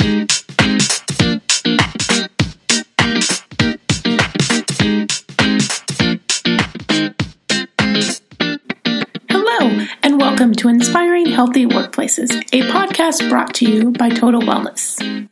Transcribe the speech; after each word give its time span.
Hello, 0.00 0.26
and 10.02 10.20
welcome 10.20 10.52
to 10.54 10.68
Inspiring 10.68 11.26
Healthy 11.26 11.66
Workplaces, 11.66 12.30
a 12.52 12.62
podcast 12.70 13.28
brought 13.28 13.54
to 13.54 13.68
you 13.68 13.90
by 13.92 14.08
Total 14.10 14.40
Wellness. 14.40 15.28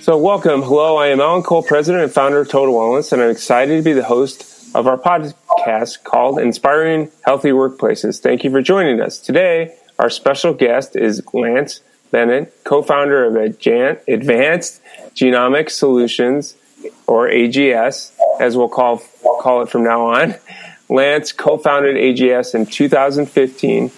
So, 0.00 0.16
welcome. 0.16 0.62
Hello, 0.62 0.96
I 0.96 1.08
am 1.08 1.20
Alan 1.20 1.42
Kohll, 1.42 1.66
president 1.66 2.04
and 2.04 2.12
founder 2.12 2.40
of 2.40 2.48
Total 2.48 2.74
Wellness, 2.74 3.12
and 3.12 3.22
I'm 3.22 3.30
excited 3.30 3.76
to 3.76 3.82
be 3.82 3.92
the 3.92 4.04
host 4.04 4.74
of 4.74 4.86
our 4.86 4.98
podcast 4.98 6.02
called 6.04 6.38
Inspiring 6.38 7.10
Healthy 7.24 7.50
Workplaces. 7.50 8.20
Thank 8.20 8.44
you 8.44 8.50
for 8.50 8.62
joining 8.62 9.00
us. 9.00 9.18
Today, 9.18 9.76
our 9.98 10.10
special 10.10 10.54
guest 10.54 10.96
is 10.96 11.22
Lance 11.32 11.80
Bennet, 12.10 12.64
co 12.64 12.82
founder 12.82 13.24
of 13.24 13.36
Advanced 13.36 14.80
Genomic 15.14 15.70
Solutions, 15.70 16.54
or 17.06 17.28
AGS, 17.28 18.12
as 18.40 18.56
we'll 18.56 18.68
call, 18.68 19.02
call 19.40 19.62
it 19.62 19.68
from 19.68 19.84
now 19.84 20.06
on. 20.06 20.34
Lance 20.88 21.32
co 21.32 21.58
founded 21.58 21.96
AGS 21.96 22.54
in 22.54 22.66
2015, 22.66 23.90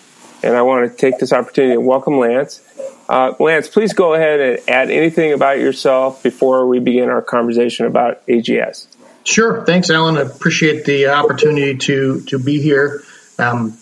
and 0.43 0.57
I 0.57 0.63
want 0.63 0.91
to 0.91 0.97
take 0.97 1.19
this 1.19 1.33
opportunity 1.33 1.75
to 1.75 1.81
welcome 1.81 2.19
Lance. 2.19 2.61
Uh, 3.09 3.35
Lance, 3.41 3.69
please 3.69 3.93
go 3.93 4.15
ahead 4.15 4.41
and 4.41 4.69
add 4.69 4.91
anything 4.91 5.33
about 5.33 5.59
yourself 5.59 6.23
before 6.23 6.67
we 6.67 6.79
begin 6.79 7.09
our 7.09 7.23
conversation 7.23 7.87
about 7.87 8.25
AGS. 8.27 8.87
Sure. 9.25 9.65
Thanks, 9.67 9.91
Alan. 9.91 10.17
I 10.17 10.23
appreciate 10.23 10.85
the 10.85 11.09
opportunity 11.09 11.77
to, 11.77 12.23
to 12.23 12.39
be 12.39 12.61
here. 12.61 13.03
Um, 13.39 13.77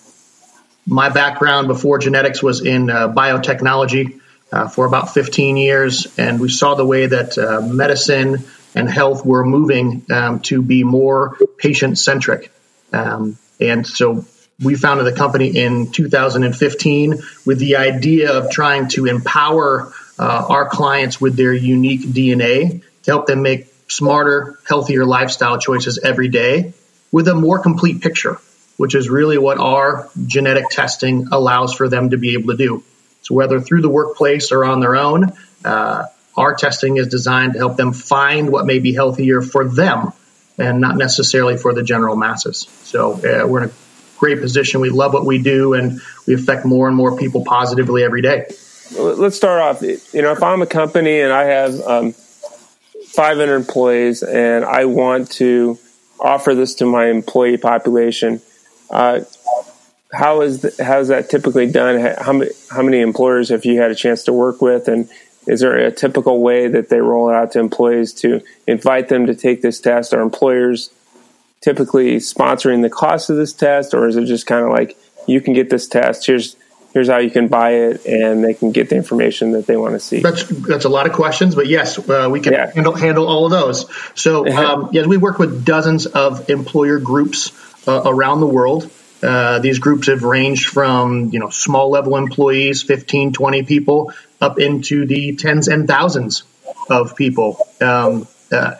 my 0.88 1.10
background 1.10 1.68
before 1.68 1.98
genetics 1.98 2.42
was 2.42 2.64
in 2.64 2.90
uh, 2.90 3.08
biotechnology 3.08 4.20
uh, 4.50 4.68
for 4.68 4.86
about 4.86 5.12
15 5.12 5.56
years, 5.56 6.06
and 6.18 6.40
we 6.40 6.48
saw 6.48 6.74
the 6.74 6.86
way 6.86 7.06
that 7.06 7.36
uh, 7.36 7.60
medicine 7.60 8.44
and 8.74 8.88
health 8.88 9.24
were 9.24 9.44
moving 9.44 10.04
um, 10.10 10.40
to 10.40 10.62
be 10.62 10.84
more 10.84 11.36
patient 11.58 11.98
centric. 11.98 12.50
Um, 12.92 13.36
and 13.60 13.86
so 13.86 14.24
we 14.62 14.74
founded 14.74 15.06
the 15.06 15.12
company 15.12 15.56
in 15.56 15.92
2015 15.92 17.22
with 17.44 17.58
the 17.58 17.76
idea 17.76 18.32
of 18.32 18.50
trying 18.50 18.88
to 18.88 19.06
empower 19.06 19.92
uh, 20.18 20.46
our 20.48 20.68
clients 20.68 21.20
with 21.20 21.36
their 21.36 21.52
unique 21.52 22.00
DNA 22.00 22.82
to 23.02 23.10
help 23.10 23.26
them 23.26 23.42
make 23.42 23.66
smarter, 23.88 24.58
healthier 24.66 25.04
lifestyle 25.04 25.58
choices 25.58 25.98
every 25.98 26.28
day 26.28 26.72
with 27.12 27.28
a 27.28 27.34
more 27.34 27.58
complete 27.58 28.00
picture, 28.02 28.38
which 28.78 28.94
is 28.94 29.10
really 29.10 29.36
what 29.36 29.58
our 29.58 30.08
genetic 30.26 30.68
testing 30.70 31.28
allows 31.32 31.74
for 31.74 31.88
them 31.88 32.10
to 32.10 32.16
be 32.16 32.32
able 32.34 32.52
to 32.52 32.56
do. 32.56 32.82
So, 33.22 33.34
whether 33.34 33.60
through 33.60 33.82
the 33.82 33.90
workplace 33.90 34.52
or 34.52 34.64
on 34.64 34.80
their 34.80 34.96
own, 34.96 35.32
uh, 35.64 36.06
our 36.36 36.54
testing 36.54 36.96
is 36.96 37.08
designed 37.08 37.54
to 37.54 37.58
help 37.58 37.76
them 37.76 37.92
find 37.92 38.50
what 38.50 38.64
may 38.64 38.78
be 38.78 38.94
healthier 38.94 39.42
for 39.42 39.68
them 39.68 40.12
and 40.56 40.80
not 40.80 40.96
necessarily 40.96 41.56
for 41.56 41.74
the 41.74 41.82
general 41.82 42.16
masses. 42.16 42.68
So, 42.84 43.14
uh, 43.14 43.46
we're 43.46 43.64
in 43.64 43.68
a 43.70 43.72
great 44.18 44.40
position. 44.40 44.80
We 44.80 44.90
love 44.90 45.12
what 45.12 45.26
we 45.26 45.38
do, 45.38 45.74
and 45.74 46.00
we 46.26 46.34
affect 46.34 46.64
more 46.64 46.86
and 46.86 46.96
more 46.96 47.18
people 47.18 47.44
positively 47.44 48.04
every 48.04 48.22
day. 48.22 48.46
Let's 48.96 49.36
start 49.36 49.60
off. 49.60 49.82
You 49.82 50.22
know, 50.22 50.32
if 50.32 50.42
I'm 50.42 50.62
a 50.62 50.66
company 50.66 51.20
and 51.20 51.32
I 51.32 51.44
have 51.44 51.80
um, 51.80 52.12
500 52.12 53.54
employees 53.54 54.22
and 54.22 54.64
I 54.64 54.84
want 54.84 55.32
to 55.32 55.78
offer 56.20 56.54
this 56.54 56.76
to 56.76 56.86
my 56.86 57.08
employee 57.08 57.58
population, 57.58 58.40
uh, 58.90 59.20
how 60.12 60.40
is 60.40 60.62
the, 60.62 60.84
how 60.84 61.00
is 61.00 61.08
that 61.08 61.28
typically 61.28 61.70
done? 61.70 62.00
How 62.18 62.32
many 62.32 62.50
how 62.70 62.82
many 62.82 63.00
employers 63.00 63.50
have 63.50 63.64
you 63.64 63.80
had 63.80 63.90
a 63.90 63.94
chance 63.94 64.24
to 64.24 64.32
work 64.32 64.62
with, 64.62 64.88
and 64.88 65.08
is 65.46 65.60
there 65.60 65.76
a 65.76 65.90
typical 65.90 66.40
way 66.40 66.68
that 66.68 66.88
they 66.88 67.00
roll 67.00 67.30
it 67.30 67.34
out 67.34 67.52
to 67.52 67.60
employees 67.60 68.12
to 68.14 68.42
invite 68.66 69.08
them 69.08 69.26
to 69.26 69.34
take 69.34 69.62
this 69.62 69.80
test? 69.80 70.14
Are 70.14 70.20
employers 70.20 70.90
typically 71.60 72.16
sponsoring 72.16 72.82
the 72.82 72.90
cost 72.90 73.30
of 73.30 73.36
this 73.36 73.52
test, 73.52 73.94
or 73.94 74.08
is 74.08 74.16
it 74.16 74.24
just 74.24 74.46
kind 74.46 74.64
of 74.64 74.70
like 74.70 74.96
you 75.26 75.40
can 75.40 75.52
get 75.52 75.68
this 75.68 75.86
test? 75.86 76.26
Here's 76.26 76.56
here's 76.94 77.08
how 77.08 77.18
you 77.18 77.30
can 77.30 77.48
buy 77.48 77.72
it, 77.72 78.06
and 78.06 78.42
they 78.42 78.54
can 78.54 78.72
get 78.72 78.88
the 78.88 78.96
information 78.96 79.52
that 79.52 79.66
they 79.66 79.76
want 79.76 79.92
to 79.92 80.00
see. 80.00 80.20
That's 80.20 80.44
that's 80.44 80.86
a 80.86 80.88
lot 80.88 81.06
of 81.06 81.12
questions, 81.12 81.54
but 81.54 81.66
yes, 81.66 81.98
uh, 81.98 82.28
we 82.30 82.40
can 82.40 82.54
yeah. 82.54 82.72
handle 82.72 82.94
handle 82.94 83.26
all 83.28 83.44
of 83.44 83.50
those. 83.50 83.86
So 84.14 84.48
um, 84.48 84.88
yes, 84.92 85.06
we 85.06 85.18
work 85.18 85.38
with 85.38 85.64
dozens 85.64 86.06
of 86.06 86.48
employer 86.48 86.98
groups 86.98 87.52
uh, 87.88 88.02
around 88.04 88.40
the 88.40 88.46
world. 88.46 88.90
Uh, 89.22 89.58
these 89.58 89.80
groups 89.80 90.06
have 90.06 90.22
ranged 90.22 90.68
from 90.68 91.30
you 91.32 91.40
know 91.40 91.50
small 91.50 91.90
level 91.90 92.16
employees, 92.16 92.82
15, 92.82 93.32
20 93.32 93.62
people, 93.64 94.12
up 94.40 94.60
into 94.60 95.06
the 95.06 95.34
tens 95.34 95.66
and 95.66 95.88
thousands 95.88 96.44
of 96.88 97.16
people. 97.16 97.66
Um, 97.80 98.28
uh, 98.52 98.76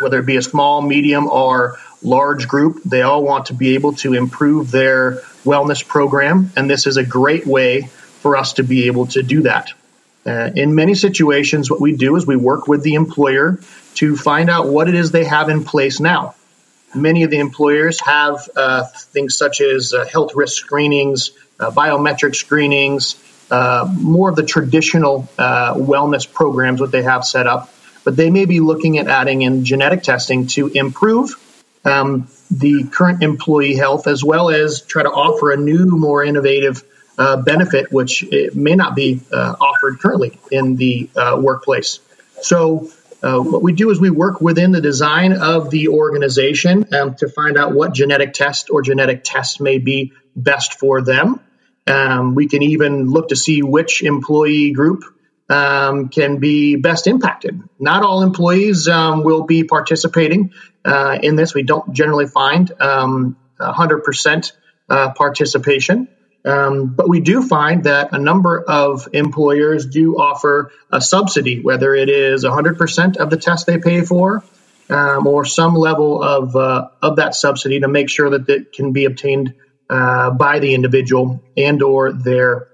whether 0.00 0.18
it 0.18 0.26
be 0.26 0.36
a 0.36 0.42
small, 0.42 0.82
medium, 0.82 1.28
or 1.28 1.78
large 2.02 2.48
group. 2.48 2.82
They 2.84 3.02
all 3.02 3.22
want 3.22 3.46
to 3.46 3.54
be 3.54 3.74
able 3.74 3.92
to 3.94 4.14
improve 4.14 4.70
their 4.70 5.16
wellness 5.44 5.86
program, 5.86 6.52
and 6.56 6.68
this 6.68 6.86
is 6.86 6.96
a 6.96 7.04
great 7.04 7.46
way 7.46 7.82
for 8.22 8.36
us 8.36 8.54
to 8.54 8.62
be 8.62 8.86
able 8.86 9.06
to 9.08 9.22
do 9.22 9.42
that. 9.42 9.72
Uh, 10.26 10.50
in 10.54 10.74
many 10.74 10.94
situations, 10.94 11.70
what 11.70 11.80
we 11.80 11.96
do 11.96 12.16
is 12.16 12.26
we 12.26 12.36
work 12.36 12.68
with 12.68 12.82
the 12.82 12.94
employer 12.94 13.58
to 13.94 14.16
find 14.16 14.50
out 14.50 14.68
what 14.68 14.88
it 14.88 14.94
is 14.94 15.10
they 15.10 15.24
have 15.24 15.48
in 15.48 15.64
place 15.64 15.98
now. 15.98 16.34
Many 16.94 17.22
of 17.22 17.30
the 17.30 17.38
employers 17.38 18.00
have 18.00 18.48
uh, 18.56 18.84
things 18.84 19.36
such 19.36 19.60
as 19.60 19.94
uh, 19.94 20.04
health 20.06 20.34
risk 20.34 20.56
screenings, 20.64 21.32
uh, 21.58 21.70
biometric 21.70 22.34
screenings, 22.34 23.16
uh, 23.50 23.88
more 23.98 24.30
of 24.30 24.36
the 24.36 24.44
traditional 24.44 25.28
uh, 25.38 25.74
wellness 25.74 26.30
programs 26.30 26.80
that 26.80 26.90
they 26.90 27.02
have 27.02 27.24
set 27.24 27.46
up, 27.46 27.72
but 28.04 28.16
they 28.16 28.30
may 28.30 28.44
be 28.44 28.60
looking 28.60 28.98
at 28.98 29.08
adding 29.08 29.42
in 29.42 29.64
genetic 29.64 30.02
testing 30.02 30.46
to 30.46 30.68
improve 30.68 31.34
um, 31.84 32.28
the 32.50 32.84
current 32.84 33.22
employee 33.22 33.74
health, 33.74 34.06
as 34.06 34.22
well 34.24 34.50
as 34.50 34.82
try 34.82 35.02
to 35.02 35.10
offer 35.10 35.52
a 35.52 35.56
new, 35.56 35.86
more 35.86 36.22
innovative 36.22 36.82
uh, 37.18 37.36
benefit, 37.36 37.92
which 37.92 38.24
may 38.54 38.74
not 38.74 38.94
be 38.94 39.20
uh, 39.32 39.54
offered 39.60 39.98
currently 40.00 40.38
in 40.50 40.76
the 40.76 41.10
uh, 41.16 41.38
workplace. 41.40 42.00
So, 42.42 42.90
uh, 43.22 43.38
what 43.38 43.62
we 43.62 43.72
do 43.72 43.90
is 43.90 44.00
we 44.00 44.10
work 44.10 44.40
within 44.40 44.72
the 44.72 44.80
design 44.80 45.32
of 45.32 45.70
the 45.70 45.88
organization 45.88 46.94
um, 46.94 47.14
to 47.16 47.28
find 47.28 47.58
out 47.58 47.72
what 47.72 47.92
genetic 47.92 48.32
test 48.32 48.70
or 48.70 48.82
genetic 48.82 49.22
test 49.24 49.60
may 49.60 49.78
be 49.78 50.12
best 50.34 50.78
for 50.78 51.02
them. 51.02 51.40
Um, 51.86 52.34
we 52.34 52.48
can 52.48 52.62
even 52.62 53.10
look 53.10 53.28
to 53.28 53.36
see 53.36 53.62
which 53.62 54.02
employee 54.02 54.72
group 54.72 55.02
um, 55.48 56.08
can 56.08 56.38
be 56.38 56.76
best 56.76 57.06
impacted. 57.06 57.60
Not 57.78 58.02
all 58.04 58.22
employees 58.22 58.88
um, 58.88 59.24
will 59.24 59.44
be 59.44 59.64
participating 59.64 60.52
uh, 60.84 61.18
in 61.20 61.36
this. 61.36 61.54
We 61.54 61.64
don't 61.64 61.92
generally 61.92 62.26
find 62.26 62.70
um, 62.80 63.36
100% 63.60 64.52
uh, 64.88 65.12
participation. 65.12 66.08
Um, 66.44 66.86
but 66.94 67.08
we 67.08 67.20
do 67.20 67.42
find 67.42 67.84
that 67.84 68.12
a 68.12 68.18
number 68.18 68.62
of 68.62 69.08
employers 69.12 69.86
do 69.86 70.16
offer 70.16 70.72
a 70.90 71.00
subsidy, 71.00 71.60
whether 71.60 71.94
it 71.94 72.08
is 72.08 72.44
100% 72.44 73.16
of 73.18 73.30
the 73.30 73.36
test 73.36 73.66
they 73.66 73.78
pay 73.78 74.02
for 74.02 74.42
um, 74.88 75.26
or 75.26 75.44
some 75.44 75.74
level 75.74 76.22
of, 76.22 76.56
uh, 76.56 76.88
of 77.02 77.16
that 77.16 77.34
subsidy 77.34 77.80
to 77.80 77.88
make 77.88 78.08
sure 78.08 78.30
that 78.30 78.48
it 78.48 78.72
can 78.72 78.92
be 78.92 79.04
obtained 79.04 79.54
uh, 79.90 80.30
by 80.30 80.60
the 80.60 80.74
individual 80.74 81.42
and 81.56 81.82
or 81.82 82.12
their 82.12 82.68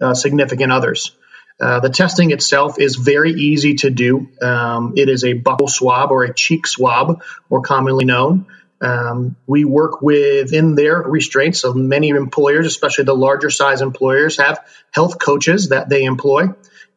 uh, 0.00 0.14
significant 0.14 0.72
others. 0.72 1.16
Uh, 1.60 1.78
the 1.80 1.88
testing 1.88 2.32
itself 2.32 2.80
is 2.80 2.96
very 2.96 3.32
easy 3.32 3.74
to 3.76 3.90
do. 3.90 4.28
Um, 4.42 4.94
it 4.96 5.08
is 5.08 5.22
a 5.22 5.34
buccal 5.34 5.70
swab 5.70 6.10
or 6.10 6.24
a 6.24 6.34
cheek 6.34 6.66
swab, 6.66 7.22
more 7.48 7.62
commonly 7.62 8.04
known. 8.04 8.46
Um, 8.84 9.36
we 9.46 9.64
work 9.64 10.02
within 10.02 10.74
their 10.74 11.00
restraints. 11.00 11.60
So 11.60 11.72
many 11.72 12.10
employers, 12.10 12.66
especially 12.66 13.04
the 13.04 13.14
larger 13.14 13.50
size 13.50 13.80
employers, 13.80 14.36
have 14.36 14.64
health 14.90 15.18
coaches 15.18 15.70
that 15.70 15.88
they 15.88 16.04
employ. 16.04 16.48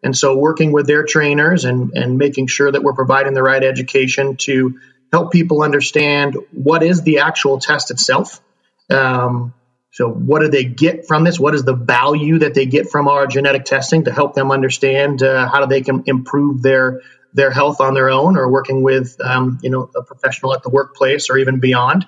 And 0.04 0.16
so 0.16 0.38
working 0.38 0.72
with 0.72 0.86
their 0.86 1.04
trainers 1.04 1.66
and, 1.66 1.92
and 1.96 2.18
making 2.18 2.48
sure 2.48 2.72
that 2.72 2.84
we're 2.84 2.94
providing 2.94 3.34
the 3.34 3.44
right 3.44 3.64
education 3.64 4.36
to 4.38 4.80
help 5.12 5.32
people 5.32 5.64
understand 5.64 6.38
what 6.52 6.84
is 6.84 7.04
the 7.04 7.20
actual 7.20 7.60
test 7.60 7.90
itself, 7.90 8.42
um, 8.90 9.54
so, 9.98 10.08
what 10.08 10.42
do 10.42 10.50
they 10.50 10.64
get 10.64 11.08
from 11.08 11.24
this? 11.24 11.40
What 11.40 11.56
is 11.56 11.64
the 11.64 11.74
value 11.74 12.38
that 12.40 12.54
they 12.54 12.68
get 12.68 12.92
from 12.92 13.08
our 13.08 13.26
genetic 13.26 13.66
testing 13.66 14.04
to 14.04 14.12
help 14.12 14.36
them 14.36 14.52
understand 14.52 15.24
uh, 15.24 15.50
how 15.50 15.62
do 15.62 15.66
they 15.66 15.82
can 15.82 16.04
improve 16.06 16.62
their 16.62 17.02
their 17.38 17.52
health 17.52 17.80
on 17.80 17.94
their 17.94 18.10
own, 18.10 18.36
or 18.36 18.52
working 18.52 18.82
with 18.82 19.16
um, 19.22 19.60
you 19.62 19.70
know 19.70 19.90
a 19.96 20.04
professional 20.04 20.54
at 20.54 20.64
the 20.64 20.70
workplace 20.70 21.30
or 21.30 21.38
even 21.38 21.60
beyond? 21.60 22.06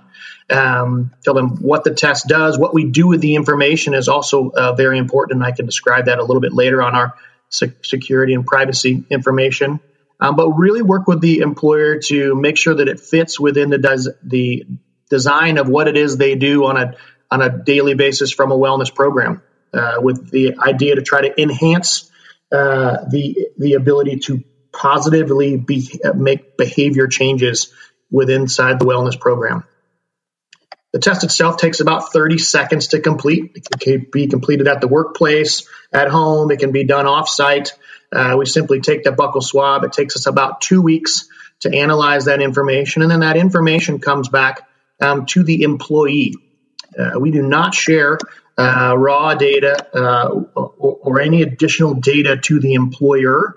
Um, 0.49 1.11
tell 1.23 1.35
them 1.35 1.57
what 1.61 1.83
the 1.83 1.93
test 1.93 2.27
does. 2.27 2.57
What 2.57 2.73
we 2.73 2.85
do 2.85 3.07
with 3.07 3.21
the 3.21 3.35
information 3.35 3.93
is 3.93 4.09
also 4.09 4.49
uh, 4.49 4.73
very 4.73 4.97
important, 4.97 5.37
and 5.37 5.45
I 5.45 5.51
can 5.51 5.67
describe 5.67 6.05
that 6.05 6.17
a 6.17 6.23
little 6.23 6.41
bit 6.41 6.51
later 6.51 6.81
on 6.81 6.95
our 6.95 7.13
security 7.49 8.33
and 8.33 8.45
privacy 8.45 9.03
information. 9.09 9.79
Um, 10.19 10.35
but 10.35 10.49
really 10.49 10.81
work 10.81 11.07
with 11.07 11.21
the 11.21 11.39
employer 11.39 11.99
to 12.07 12.35
make 12.35 12.57
sure 12.57 12.75
that 12.75 12.87
it 12.89 12.99
fits 12.99 13.39
within 13.39 13.69
the 13.69 13.77
des- 13.77 14.11
the 14.23 14.65
design 15.09 15.57
of 15.57 15.69
what 15.69 15.87
it 15.87 15.95
is 15.95 16.17
they 16.17 16.35
do 16.35 16.65
on 16.65 16.75
a 16.75 16.95
on 17.31 17.41
a 17.41 17.49
daily 17.49 17.93
basis 17.93 18.31
from 18.31 18.51
a 18.51 18.57
wellness 18.57 18.93
program 18.93 19.41
uh, 19.73 19.97
with 19.99 20.29
the 20.31 20.57
idea 20.57 20.95
to 20.95 21.01
try 21.01 21.21
to 21.21 21.41
enhance 21.41 22.11
uh, 22.51 23.05
the 23.09 23.49
the 23.57 23.73
ability 23.73 24.17
to 24.17 24.43
positively 24.71 25.57
be, 25.57 25.99
make 26.15 26.57
behavior 26.57 27.07
changes 27.07 27.73
within 28.11 28.41
inside 28.41 28.79
the 28.79 28.85
wellness 28.85 29.19
program. 29.19 29.63
The 30.91 30.99
test 30.99 31.23
itself 31.23 31.57
takes 31.57 31.81
about 31.81 32.11
30 32.11 32.39
seconds 32.39 32.87
to 32.87 32.99
complete. 32.99 33.51
It 33.55 33.79
can 33.79 34.07
be 34.11 34.27
completed 34.27 34.67
at 34.67 34.81
the 34.81 34.87
workplace, 34.87 35.67
at 35.93 36.07
home. 36.09 36.49
It 36.51 36.59
can 36.59 36.71
be 36.71 36.83
done 36.83 37.05
off-site. 37.05 37.73
Uh, 38.11 38.35
we 38.39 38.45
simply 38.47 38.81
take 38.81 39.03
the 39.03 39.11
buccal 39.11 39.43
swab. 39.43 39.83
It 39.83 39.93
takes 39.93 40.15
us 40.15 40.25
about 40.25 40.61
two 40.61 40.81
weeks 40.81 41.27
to 41.59 41.75
analyze 41.75 42.25
that 42.25 42.41
information, 42.41 43.03
and 43.03 43.11
then 43.11 43.19
that 43.19 43.37
information 43.37 43.99
comes 43.99 44.29
back 44.29 44.67
um, 44.99 45.25
to 45.27 45.43
the 45.43 45.61
employee. 45.61 46.35
Uh, 46.97 47.19
we 47.19 47.29
do 47.29 47.43
not 47.43 47.75
share 47.75 48.17
uh, 48.57 48.95
raw 48.97 49.35
data 49.35 49.87
uh, 49.95 50.29
or, 50.55 50.99
or, 51.01 51.21
any 51.21 51.43
additional 51.43 51.93
data 51.93 52.35
to 52.35 52.59
the 52.59 52.73
employer. 52.73 53.55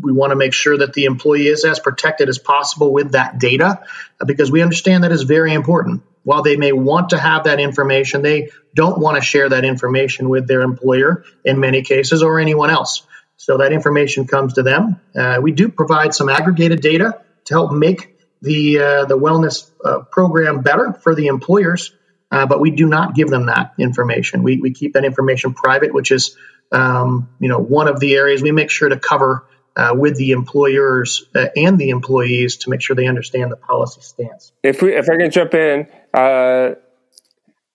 We 0.00 0.12
want 0.12 0.30
to 0.30 0.36
make 0.36 0.52
sure 0.52 0.76
that 0.78 0.92
the 0.92 1.04
employee 1.04 1.46
is 1.46 1.64
as 1.64 1.78
protected 1.80 2.28
as 2.28 2.38
possible 2.38 2.92
with 2.92 3.12
that 3.12 3.38
data 3.38 3.80
because 4.24 4.50
we 4.50 4.62
understand 4.62 5.04
that 5.04 5.12
is 5.12 5.22
very 5.22 5.52
important. 5.52 6.02
While 6.24 6.42
they 6.42 6.56
may 6.56 6.72
want 6.72 7.10
to 7.10 7.18
have 7.18 7.44
that 7.44 7.58
information, 7.58 8.20
they 8.20 8.50
don't 8.74 8.98
want 8.98 9.16
to 9.16 9.22
share 9.22 9.48
that 9.48 9.64
information 9.64 10.28
with 10.28 10.46
their 10.46 10.60
employer 10.60 11.24
in 11.44 11.58
many 11.58 11.82
cases 11.82 12.22
or 12.22 12.38
anyone 12.38 12.68
else. 12.70 13.06
So 13.38 13.58
that 13.58 13.72
information 13.72 14.26
comes 14.26 14.54
to 14.54 14.62
them. 14.62 15.00
Uh, 15.16 15.38
we 15.40 15.52
do 15.52 15.68
provide 15.68 16.14
some 16.14 16.28
aggregated 16.28 16.80
data 16.82 17.22
to 17.46 17.54
help 17.54 17.72
make 17.72 18.18
the 18.42 18.78
uh, 18.78 19.04
the 19.06 19.16
wellness 19.16 19.70
uh, 19.84 20.00
program 20.00 20.60
better 20.60 20.92
for 20.92 21.14
the 21.14 21.28
employers, 21.28 21.94
uh, 22.30 22.46
but 22.46 22.60
we 22.60 22.72
do 22.72 22.86
not 22.86 23.14
give 23.14 23.28
them 23.28 23.46
that 23.46 23.74
information. 23.78 24.42
We, 24.42 24.58
we 24.58 24.72
keep 24.72 24.92
that 24.94 25.04
information 25.04 25.54
private, 25.54 25.94
which 25.94 26.10
is 26.10 26.36
um, 26.72 27.30
you 27.40 27.48
know 27.48 27.58
one 27.58 27.88
of 27.88 28.00
the 28.00 28.16
areas 28.16 28.42
we 28.42 28.52
make 28.52 28.70
sure 28.70 28.88
to 28.88 28.98
cover 28.98 29.44
uh, 29.78 29.94
with 29.94 30.16
the 30.16 30.32
employers 30.32 31.24
uh, 31.34 31.46
and 31.56 31.78
the 31.78 31.90
employees 31.90 32.56
to 32.56 32.70
make 32.70 32.82
sure 32.82 32.96
they 32.96 33.06
understand 33.06 33.50
the 33.50 33.56
policy 33.56 34.00
stance. 34.02 34.52
If 34.62 34.82
we 34.82 34.94
if 34.94 35.08
I 35.08 35.16
can 35.16 35.30
jump 35.30 35.54
in, 35.54 35.86
uh, 36.12 36.74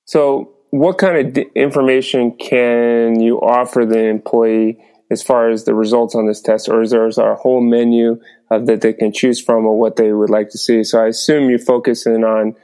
so 0.06 0.52
what 0.70 0.98
kind 0.98 1.18
of 1.18 1.34
d- 1.34 1.46
information 1.56 2.36
can 2.38 3.20
you 3.20 3.40
offer 3.40 3.86
the 3.86 4.06
employee? 4.06 4.80
as 5.12 5.22
far 5.22 5.52
as 5.52 5.66
the 5.66 5.76
results 5.76 6.16
on 6.16 6.26
this 6.26 6.42
test, 6.42 6.68
or 6.68 6.82
is 6.82 6.90
there 6.90 7.06
a 7.06 7.36
whole 7.36 7.62
menu 7.62 8.20
that 8.50 8.82
they 8.82 8.94
can 8.94 9.14
choose 9.14 9.40
from 9.40 9.66
or 9.66 9.78
what 9.78 9.96
they 9.96 10.12
would 10.12 10.32
like 10.32 10.50
to 10.50 10.58
see? 10.58 10.84
So 10.84 11.04
I 11.04 11.08
assume 11.08 11.52
you 11.52 11.60
focus 11.60 12.08
in 12.08 12.24
on 12.24 12.56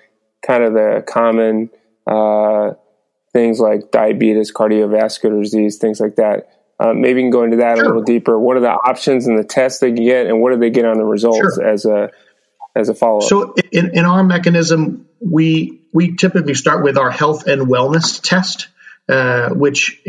kind 0.42 0.64
of 0.64 0.74
the 0.74 1.04
common 1.08 1.70
uh, 2.08 2.72
things 3.34 3.60
like 3.60 3.92
diabetes, 3.92 4.52
cardiovascular 4.52 5.44
disease, 5.44 5.78
things 5.78 6.00
like 6.00 6.16
that. 6.16 6.50
Uh, 6.80 6.94
maybe 6.94 7.20
you 7.20 7.26
can 7.26 7.32
go 7.32 7.44
into 7.44 7.58
that 7.58 7.78
sure. 7.78 7.86
a 7.86 7.88
little 7.88 8.04
deeper. 8.04 8.40
What 8.40 8.58
are 8.58 8.62
the 8.62 8.70
options 8.70 9.28
and 9.28 9.38
the 9.38 9.44
tests 9.44 9.80
they 9.80 9.92
can 9.92 10.04
get, 10.04 10.28
and 10.28 10.42
what 10.42 10.54
do 10.54 10.60
they 10.60 10.70
get 10.70 10.86
on 10.86 10.98
the 10.98 11.06
results 11.06 11.56
sure. 11.56 11.68
as 11.68 11.86
a 11.86 12.10
as 12.76 12.90
a 12.90 12.94
follow 12.94 13.18
up? 13.18 13.24
So 13.24 13.54
in, 13.72 13.98
in 13.98 14.06
our 14.06 14.24
mechanism, 14.24 15.08
we 15.20 15.82
we 15.94 16.16
typically 16.16 16.54
start 16.54 16.84
with 16.84 16.98
our 16.98 17.12
health 17.12 17.48
and 17.48 17.64
wellness 17.64 18.22
test, 18.22 18.70
uh, 19.10 19.50
which 19.50 20.02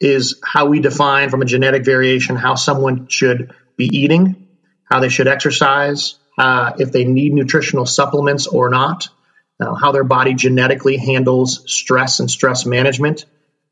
is 0.00 0.38
how 0.44 0.66
we 0.66 0.80
define 0.80 1.30
from 1.30 1.42
a 1.42 1.46
genetic 1.46 1.84
variation 1.84 2.36
how 2.36 2.54
someone 2.54 3.08
should 3.08 3.54
be 3.76 3.86
eating, 3.86 4.48
how 4.84 5.00
they 5.00 5.08
should 5.08 5.28
exercise, 5.28 6.16
uh, 6.38 6.72
if 6.78 6.92
they 6.92 7.04
need 7.04 7.32
nutritional 7.32 7.86
supplements 7.86 8.46
or 8.46 8.68
not, 8.68 9.08
uh, 9.60 9.74
how 9.74 9.92
their 9.92 10.04
body 10.04 10.34
genetically 10.34 10.96
handles 10.96 11.62
stress 11.72 12.20
and 12.20 12.30
stress 12.30 12.66
management, 12.66 13.24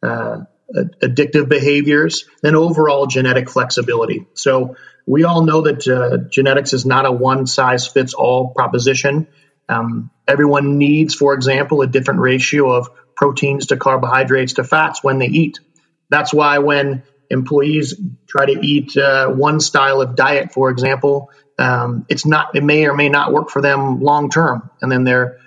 uh, 0.03 0.45
addictive 0.73 1.49
behaviors, 1.49 2.25
and 2.43 2.57
overall 2.57 3.07
genetic 3.07 3.51
flexibility. 3.51 4.27
So 4.35 4.77
we 5.07 5.25
all 5.25 5.43
know 5.45 5.63
that 5.63 5.87
uh, 5.87 6.29
genetics 6.31 6.73
is 6.73 6.87
not 6.87 7.07
a 7.07 7.13
one 7.13 7.47
size 7.47 7.87
fits 7.87 8.15
all 8.15 8.49
proposition. 8.49 9.27
Um, 9.69 10.11
everyone 10.27 10.79
needs, 10.79 11.15
for 11.15 11.35
example, 11.35 11.83
a 11.83 11.87
different 11.87 12.21
ratio 12.21 12.71
of 12.71 12.89
proteins 13.15 13.67
to 13.67 13.77
carbohydrates 13.77 14.55
to 14.55 14.65
fats 14.65 15.03
when 15.03 15.19
they 15.19 15.27
eat. 15.27 15.61
That's 16.11 16.33
why 16.33 16.59
when 16.59 17.03
employees 17.31 17.95
try 18.27 18.47
to 18.47 18.67
eat 18.67 18.97
uh, 18.97 19.29
one 19.29 19.61
style 19.61 20.01
of 20.01 20.17
diet, 20.17 20.53
for 20.53 20.71
example, 20.71 21.31
um, 21.59 22.05
it's 22.09 22.27
not 22.27 22.57
it 22.57 22.65
may 22.65 22.87
or 22.87 22.95
may 22.95 23.09
not 23.09 23.33
work 23.33 23.51
for 23.51 23.63
them 23.63 24.01
long 24.01 24.31
term, 24.31 24.71
and 24.81 24.91
then 24.91 25.05
they're 25.05 25.39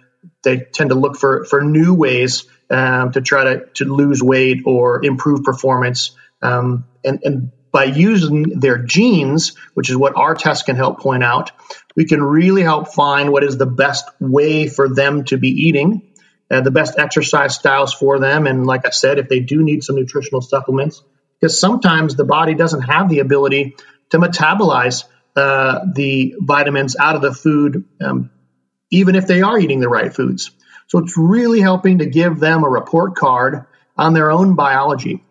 they 0.48 0.58
tend 0.60 0.90
to 0.92 0.96
look 0.96 1.18
for 1.18 1.46
for 1.46 1.62
new 1.62 1.94
ways 1.94 2.46
um, 2.70 3.12
to 3.12 3.22
try 3.22 3.44
to 3.44 3.66
to 3.76 3.86
lose 3.86 4.24
weight 4.24 4.64
or 4.66 5.04
improve 5.04 5.44
performance, 5.44 6.12
um, 6.42 6.86
and 7.04 7.20
and 7.24 7.52
by 7.72 7.84
using 7.84 8.60
their 8.60 8.78
genes, 8.78 9.56
which 9.74 9.90
is 9.90 9.98
what 9.98 10.16
our 10.16 10.36
test 10.36 10.66
can 10.66 10.76
help 10.76 11.00
point 11.00 11.24
out, 11.24 11.52
we 11.96 12.06
can 12.06 12.24
really 12.24 12.64
help 12.64 12.88
find 12.94 13.32
what 13.32 13.44
is 13.44 13.58
the 13.58 13.66
best 13.66 14.06
way 14.20 14.68
for 14.68 14.88
them 14.88 15.26
to 15.26 15.38
be 15.38 15.50
eating 15.50 16.08
uh, 16.50 16.62
the 16.62 16.72
best 16.72 16.98
exercise 16.98 17.56
styles 17.56 17.94
for 17.94 18.20
them. 18.20 18.48
And 18.48 18.66
like 18.66 18.86
I 18.86 18.92
said, 18.92 19.20
if 19.20 19.28
they 19.28 19.40
do 19.40 19.62
need 19.62 19.84
some 19.84 19.96
nutritional 19.96 20.42
supplements, 20.42 21.04
because 21.40 21.60
sometimes 21.60 22.16
the 22.16 22.24
body 22.24 22.56
doesn't 22.56 22.82
have 22.82 23.10
the 23.10 23.20
ability 23.20 23.76
to 24.12 24.18
metabolize 24.18 25.04
uh, 25.36 25.86
the 25.94 26.36
vitamins 26.40 26.96
out 26.96 27.16
of 27.16 27.22
the 27.22 27.34
food, 27.34 27.86
um, 28.02 28.32
even 28.90 29.16
if 29.16 29.28
they 29.28 29.42
are 29.42 29.60
eating 29.60 29.80
the 29.80 29.90
right 29.90 30.14
foods. 30.14 30.52
So 30.88 31.00
it's 31.00 31.18
really 31.18 31.60
helping 31.60 32.00
to 32.00 32.06
give 32.06 32.40
them 32.40 32.64
a 32.64 32.70
report 32.70 33.16
card 33.16 33.66
on 33.98 34.14
their 34.14 34.32
own 34.32 34.56
biology. 34.56 35.24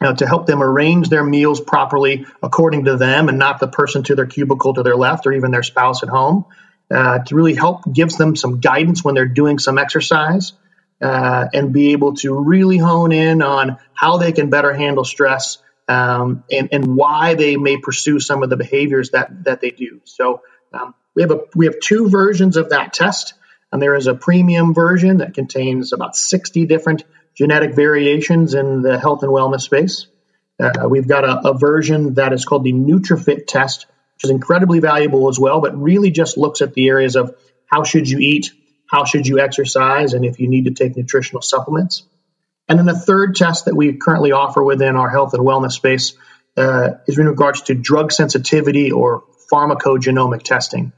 Uh, 0.00 0.12
to 0.12 0.26
help 0.26 0.44
them 0.46 0.60
arrange 0.60 1.08
their 1.08 1.22
meals 1.22 1.60
properly 1.60 2.26
according 2.42 2.86
to 2.86 2.96
them 2.96 3.28
and 3.28 3.38
not 3.38 3.60
the 3.60 3.68
person 3.68 4.02
to 4.02 4.16
their 4.16 4.26
cubicle 4.26 4.74
to 4.74 4.82
their 4.82 4.96
left 4.96 5.24
or 5.24 5.32
even 5.32 5.52
their 5.52 5.62
spouse 5.62 6.02
at 6.02 6.08
home 6.08 6.44
uh, 6.90 7.20
to 7.20 7.36
really 7.36 7.54
help 7.54 7.80
gives 7.92 8.16
them 8.16 8.34
some 8.34 8.58
guidance 8.58 9.04
when 9.04 9.14
they're 9.14 9.24
doing 9.24 9.58
some 9.58 9.78
exercise 9.78 10.52
uh, 11.00 11.46
and 11.54 11.72
be 11.72 11.92
able 11.92 12.14
to 12.14 12.34
really 12.34 12.76
hone 12.76 13.12
in 13.12 13.40
on 13.40 13.78
how 13.94 14.16
they 14.16 14.32
can 14.32 14.50
better 14.50 14.74
handle 14.74 15.04
stress 15.04 15.58
um, 15.88 16.42
and, 16.50 16.70
and 16.72 16.96
why 16.96 17.34
they 17.34 17.56
may 17.56 17.78
pursue 17.78 18.18
some 18.18 18.42
of 18.42 18.50
the 18.50 18.56
behaviors 18.56 19.10
that, 19.10 19.44
that 19.44 19.60
they 19.60 19.70
do. 19.70 20.00
So 20.04 20.42
um, 20.72 20.94
we 21.14 21.22
have 21.22 21.30
a 21.30 21.40
we 21.54 21.66
have 21.66 21.80
two 21.80 22.08
versions 22.08 22.56
of 22.56 22.70
that 22.70 22.92
test, 22.92 23.34
and 23.72 23.80
there 23.80 23.94
is 23.94 24.06
a 24.06 24.14
premium 24.14 24.74
version 24.74 25.18
that 25.18 25.34
contains 25.34 25.92
about 25.92 26.16
60 26.16 26.66
different 26.66 27.04
genetic 27.34 27.74
variations 27.74 28.54
in 28.54 28.82
the 28.82 28.98
health 28.98 29.22
and 29.22 29.32
wellness 29.32 29.62
space. 29.62 30.06
Uh, 30.60 30.88
we've 30.88 31.08
got 31.08 31.24
a, 31.24 31.48
a 31.48 31.58
version 31.58 32.14
that 32.14 32.32
is 32.32 32.44
called 32.44 32.64
the 32.64 32.72
NutriFit 32.72 33.46
test, 33.46 33.86
which 34.14 34.24
is 34.24 34.30
incredibly 34.30 34.78
valuable 34.78 35.28
as 35.28 35.38
well, 35.38 35.60
but 35.60 35.76
really 35.76 36.10
just 36.10 36.36
looks 36.36 36.62
at 36.62 36.74
the 36.74 36.88
areas 36.88 37.16
of 37.16 37.36
how 37.66 37.82
should 37.82 38.08
you 38.08 38.18
eat, 38.18 38.52
how 38.86 39.04
should 39.04 39.26
you 39.26 39.40
exercise, 39.40 40.14
and 40.14 40.24
if 40.24 40.38
you 40.38 40.48
need 40.48 40.66
to 40.66 40.70
take 40.70 40.96
nutritional 40.96 41.42
supplements. 41.42 42.04
And 42.68 42.78
then 42.78 42.86
the 42.86 42.98
third 42.98 43.34
test 43.34 43.64
that 43.64 43.74
we 43.74 43.94
currently 43.94 44.32
offer 44.32 44.62
within 44.62 44.96
our 44.96 45.10
health 45.10 45.34
and 45.34 45.44
wellness 45.44 45.72
space 45.72 46.14
uh, 46.56 46.90
is 47.06 47.18
in 47.18 47.26
regards 47.26 47.62
to 47.62 47.74
drug 47.74 48.12
sensitivity 48.12 48.92
or 48.92 49.24
pharmacogenomic 49.52 50.42
testing. 50.42 50.92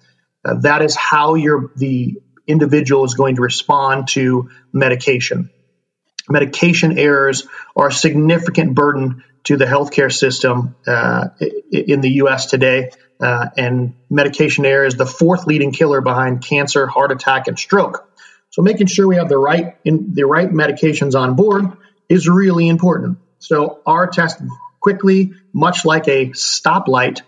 Uh, 0.46 0.54
that 0.60 0.82
is 0.82 0.94
how 0.94 1.34
your 1.34 1.72
the 1.76 2.20
individual 2.46 3.04
is 3.04 3.14
going 3.14 3.36
to 3.36 3.42
respond 3.42 4.08
to 4.08 4.50
medication. 4.72 5.50
Medication 6.28 6.98
errors 6.98 7.46
are 7.74 7.88
a 7.88 7.92
significant 7.92 8.74
burden 8.74 9.24
to 9.44 9.56
the 9.56 9.64
healthcare 9.64 10.12
system 10.12 10.76
uh, 10.86 11.28
in 11.70 12.00
the 12.00 12.10
U.S. 12.22 12.46
today. 12.46 12.90
Uh, 13.20 13.46
and 13.56 13.94
medication 14.10 14.64
error 14.66 14.84
is 14.84 14.96
the 14.96 15.06
fourth 15.06 15.46
leading 15.46 15.72
killer 15.72 16.00
behind 16.00 16.42
cancer, 16.42 16.86
heart 16.86 17.12
attack, 17.12 17.48
and 17.48 17.58
stroke. 17.58 18.08
So 18.50 18.62
making 18.62 18.86
sure 18.88 19.06
we 19.06 19.16
have 19.16 19.28
the 19.28 19.38
right 19.38 19.76
in, 19.84 20.14
the 20.14 20.26
right 20.26 20.48
medications 20.48 21.18
on 21.18 21.34
board 21.34 21.76
is 22.08 22.28
really 22.28 22.68
important. 22.68 23.18
So 23.38 23.80
our 23.86 24.06
test 24.06 24.40
quickly, 24.80 25.32
much 25.52 25.84
like 25.84 26.08
a 26.08 26.30
stoplight, 26.30 27.22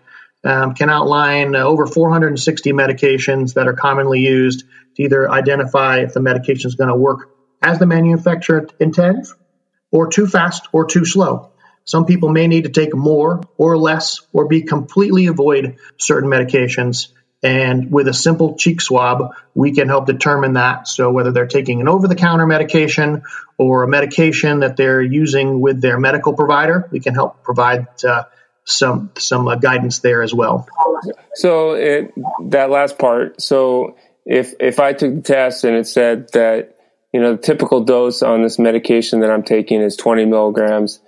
um, 0.45 0.75
can 0.75 0.90
outline 0.90 1.54
uh, 1.54 1.61
over 1.61 1.87
460 1.87 2.73
medications 2.73 3.54
that 3.54 3.66
are 3.66 3.75
commonly 3.75 4.21
used 4.21 4.64
to 4.97 5.02
either 5.02 5.30
identify 5.30 5.99
if 5.99 6.14
the 6.14 6.21
medication 6.21 6.68
is 6.68 6.75
going 6.75 6.90
to 6.90 6.97
work 6.97 7.30
as 7.62 7.78
the 7.78 7.87
manufacturer 7.87 8.68
intends, 8.78 9.35
or 9.90 10.09
too 10.09 10.26
fast 10.26 10.68
or 10.73 10.87
too 10.87 11.04
slow. 11.04 11.50
Some 11.85 12.04
people 12.04 12.28
may 12.28 12.47
need 12.47 12.64
to 12.64 12.71
take 12.71 12.95
more 12.95 13.40
or 13.57 13.78
less 13.78 14.21
or 14.33 14.47
be 14.47 14.62
completely 14.62 15.26
avoid 15.26 15.78
certain 15.97 16.28
medications. 16.28 17.09
And 17.42 17.90
with 17.90 18.09
a 18.09 18.12
simple 18.12 18.57
cheek 18.57 18.80
swab, 18.80 19.35
we 19.54 19.73
can 19.73 19.88
help 19.88 20.07
determine 20.07 20.54
that. 20.54 20.87
So 20.88 21.11
whether 21.11 21.33
they're 21.33 21.47
taking 21.47 21.80
an 21.80 21.88
over 21.88 22.07
the 22.07 22.14
counter 22.14 22.47
medication 22.47 23.23
or 23.57 23.85
a 23.85 23.88
medication 23.88 24.61
that 24.61 24.76
they're 24.76 25.00
using 25.00 25.61
with 25.61 25.80
their 25.80 25.99
medical 25.99 26.35
provider, 26.35 26.88
we 26.90 27.00
can 27.00 27.14
help 27.14 27.42
provide 27.42 27.87
uh, 28.04 28.25
some 28.68 29.10
some 29.18 29.48
uh, 29.48 29.56
guidance 29.56 30.00
there 30.00 30.22
as 30.22 30.34
well. 30.34 30.68
So 31.34 31.72
it, 31.72 32.12
that 32.50 32.70
last 32.70 32.98
part. 32.98 33.40
So 33.40 33.96
if 34.26 34.54
if 34.60 34.78
I 34.78 34.92
took 34.92 35.14
the 35.14 35.22
test 35.22 35.64
and 35.64 35.75
it 35.75 35.87
said 35.87 36.28
that 36.34 36.76
you 37.12 37.20
know 37.20 37.37
the 37.37 37.42
typical 37.42 37.82
dose 37.82 38.22
on 38.22 38.42
this 38.42 38.58
medication 38.58 39.20
that 39.20 39.30
I'm 39.30 39.42
taking 39.42 39.80
is 39.80 39.96
20 39.96 40.26
milligrams, 40.26 41.00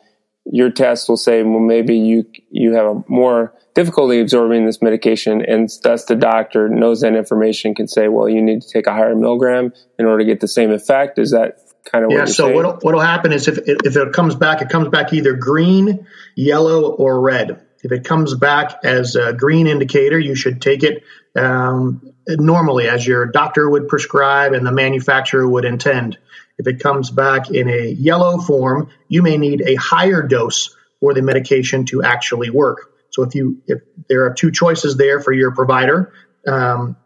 your 0.46 0.70
test 0.70 1.08
will 1.08 1.18
say, 1.18 1.42
well, 1.42 1.60
maybe 1.60 1.96
you 1.96 2.24
you 2.50 2.74
have 2.74 2.86
a 2.86 3.04
more 3.08 3.54
difficulty 3.74 4.20
absorbing 4.20 4.64
this 4.64 4.80
medication, 4.80 5.44
and 5.44 5.68
thus 5.82 6.06
the 6.06 6.16
doctor 6.16 6.68
knows 6.68 7.02
that 7.02 7.14
information 7.14 7.74
can 7.74 7.88
say, 7.88 8.08
well, 8.08 8.28
you 8.28 8.40
need 8.40 8.62
to 8.62 8.68
take 8.68 8.86
a 8.86 8.92
higher 8.92 9.14
milligram 9.14 9.72
in 9.98 10.06
order 10.06 10.20
to 10.20 10.24
get 10.24 10.40
the 10.40 10.48
same 10.48 10.70
effect. 10.70 11.18
Is 11.18 11.32
that 11.32 11.58
kind 11.84 12.04
of 12.04 12.10
yeah? 12.10 12.24
so 12.24 12.52
what 12.52 12.84
what 12.84 12.94
will 12.94 13.00
happen 13.00 13.32
is 13.32 13.48
if 13.48 13.58
it, 13.58 13.82
if 13.84 13.96
it 13.96 14.12
comes 14.12 14.34
back, 14.34 14.62
it 14.62 14.68
comes 14.68 14.88
back 14.88 15.12
either 15.12 15.34
green, 15.34 16.06
yellow, 16.34 16.90
or 16.90 17.20
red. 17.20 17.66
If 17.82 17.92
it 17.92 18.04
comes 18.04 18.34
back 18.34 18.80
as 18.84 19.16
a 19.16 19.32
green 19.32 19.66
indicator, 19.66 20.18
you 20.18 20.34
should 20.34 20.60
take 20.60 20.82
it 20.82 21.02
um, 21.34 22.12
normally 22.28 22.88
as 22.88 23.06
your 23.06 23.26
doctor 23.26 23.68
would 23.68 23.88
prescribe 23.88 24.52
and 24.52 24.66
the 24.66 24.72
manufacturer 24.72 25.48
would 25.48 25.64
intend. 25.64 26.18
If 26.58 26.66
it 26.66 26.80
comes 26.80 27.10
back 27.10 27.50
in 27.50 27.70
a 27.70 27.86
yellow 27.86 28.38
form, 28.38 28.90
you 29.08 29.22
may 29.22 29.38
need 29.38 29.62
a 29.62 29.76
higher 29.76 30.22
dose 30.22 30.76
for 31.00 31.14
the 31.14 31.22
medication 31.22 31.86
to 31.86 32.02
actually 32.02 32.50
work. 32.50 32.92
So 33.10 33.22
if 33.22 33.34
you 33.34 33.62
if 33.66 33.80
there 34.08 34.26
are 34.26 34.34
two 34.34 34.50
choices 34.50 34.96
there 34.96 35.20
for 35.20 35.32
your 35.32 35.52
provider, 35.52 36.12
um, 36.46 36.96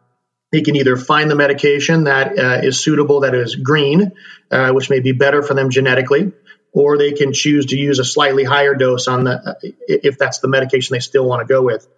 they 0.54 0.62
can 0.62 0.76
either 0.76 0.96
find 0.96 1.28
the 1.28 1.34
medication 1.34 2.04
that 2.04 2.38
uh, 2.38 2.60
is 2.62 2.78
suitable, 2.78 3.22
that 3.22 3.34
is 3.34 3.56
green, 3.56 4.12
uh, 4.52 4.70
which 4.70 4.88
may 4.88 5.00
be 5.00 5.10
better 5.10 5.42
for 5.42 5.52
them 5.52 5.68
genetically, 5.68 6.30
or 6.72 6.96
they 6.96 7.10
can 7.10 7.32
choose 7.32 7.66
to 7.66 7.76
use 7.76 7.98
a 7.98 8.04
slightly 8.04 8.44
higher 8.44 8.76
dose 8.76 9.08
on 9.08 9.24
the 9.24 9.32
uh, 9.32 9.54
if 9.88 10.16
that's 10.16 10.38
the 10.38 10.46
medication 10.46 10.94
they 10.94 11.00
still 11.00 11.26
want 11.26 11.40
to 11.40 11.52
go 11.52 11.60
with. 11.60 11.88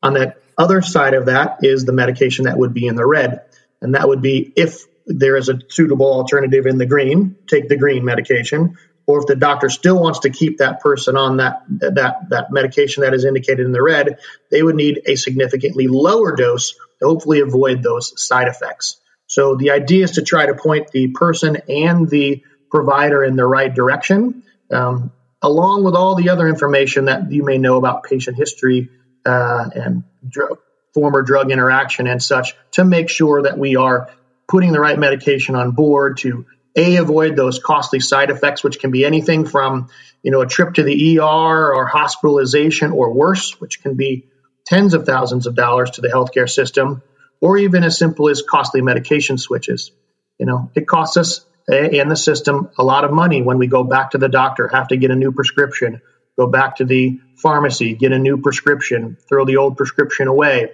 On 0.00 0.14
that 0.14 0.40
other 0.56 0.80
side 0.80 1.14
of 1.14 1.26
that 1.26 1.64
is 1.64 1.84
the 1.84 1.92
medication 1.92 2.44
that 2.44 2.56
would 2.56 2.72
be 2.72 2.86
in 2.86 2.94
the 2.94 3.04
red, 3.04 3.40
and 3.82 3.96
that 3.96 4.06
would 4.06 4.22
be 4.22 4.52
if 4.54 4.84
there 5.06 5.36
is 5.36 5.48
a 5.48 5.58
suitable 5.68 6.12
alternative 6.12 6.66
in 6.66 6.78
the 6.78 6.86
green, 6.86 7.34
take 7.48 7.68
the 7.68 7.76
green 7.76 8.04
medication. 8.04 8.78
Or 9.06 9.18
if 9.18 9.26
the 9.26 9.34
doctor 9.34 9.68
still 9.70 10.00
wants 10.00 10.20
to 10.20 10.30
keep 10.30 10.58
that 10.58 10.80
person 10.80 11.16
on 11.16 11.38
that 11.38 11.64
that 11.80 12.28
that 12.30 12.52
medication 12.52 13.02
that 13.02 13.12
is 13.12 13.24
indicated 13.24 13.66
in 13.66 13.72
the 13.72 13.82
red, 13.82 14.18
they 14.52 14.62
would 14.62 14.76
need 14.76 15.02
a 15.04 15.16
significantly 15.16 15.88
lower 15.88 16.36
dose 16.36 16.76
hopefully 17.04 17.40
avoid 17.40 17.82
those 17.82 18.20
side 18.20 18.48
effects. 18.48 19.00
So 19.26 19.56
the 19.56 19.70
idea 19.70 20.04
is 20.04 20.12
to 20.12 20.22
try 20.22 20.46
to 20.46 20.54
point 20.54 20.90
the 20.90 21.08
person 21.08 21.56
and 21.68 22.08
the 22.08 22.42
provider 22.70 23.24
in 23.24 23.36
the 23.36 23.46
right 23.46 23.72
direction, 23.72 24.42
um, 24.70 25.12
along 25.42 25.84
with 25.84 25.94
all 25.94 26.14
the 26.14 26.30
other 26.30 26.48
information 26.48 27.06
that 27.06 27.30
you 27.30 27.44
may 27.44 27.58
know 27.58 27.76
about 27.76 28.04
patient 28.04 28.36
history 28.36 28.90
uh, 29.24 29.70
and 29.74 30.04
dr- 30.28 30.58
former 30.92 31.22
drug 31.22 31.50
interaction 31.50 32.06
and 32.06 32.22
such, 32.22 32.54
to 32.72 32.84
make 32.84 33.08
sure 33.08 33.42
that 33.42 33.58
we 33.58 33.76
are 33.76 34.10
putting 34.48 34.72
the 34.72 34.80
right 34.80 34.98
medication 34.98 35.54
on 35.54 35.72
board 35.72 36.18
to 36.18 36.46
a 36.76 36.96
avoid 36.96 37.36
those 37.36 37.58
costly 37.58 38.00
side 38.00 38.30
effects 38.30 38.64
which 38.64 38.78
can 38.78 38.90
be 38.90 39.04
anything 39.04 39.46
from 39.46 39.88
you 40.22 40.30
know 40.30 40.40
a 40.40 40.46
trip 40.46 40.74
to 40.74 40.82
the 40.82 41.18
ER 41.18 41.74
or 41.74 41.86
hospitalization 41.86 42.90
or 42.90 43.12
worse 43.12 43.58
which 43.60 43.82
can 43.82 43.94
be 43.94 44.26
tens 44.66 44.94
of 44.94 45.06
thousands 45.06 45.46
of 45.46 45.54
dollars 45.54 45.92
to 45.92 46.00
the 46.00 46.08
healthcare 46.08 46.48
system 46.48 47.02
or 47.40 47.58
even 47.58 47.84
as 47.84 47.98
simple 47.98 48.28
as 48.28 48.42
costly 48.42 48.82
medication 48.82 49.38
switches 49.38 49.90
you 50.38 50.46
know 50.46 50.70
it 50.74 50.86
costs 50.86 51.16
us 51.16 51.44
and 51.66 52.10
the 52.10 52.16
system 52.16 52.70
a 52.78 52.84
lot 52.84 53.04
of 53.04 53.12
money 53.12 53.42
when 53.42 53.58
we 53.58 53.66
go 53.66 53.84
back 53.84 54.10
to 54.10 54.18
the 54.18 54.28
doctor 54.28 54.68
have 54.68 54.88
to 54.88 54.96
get 54.96 55.10
a 55.10 55.16
new 55.16 55.32
prescription 55.32 56.00
go 56.38 56.46
back 56.46 56.76
to 56.76 56.84
the 56.84 57.20
pharmacy 57.36 57.94
get 57.94 58.12
a 58.12 58.18
new 58.18 58.38
prescription 58.38 59.16
throw 59.28 59.44
the 59.44 59.56
old 59.56 59.76
prescription 59.76 60.28
away 60.28 60.70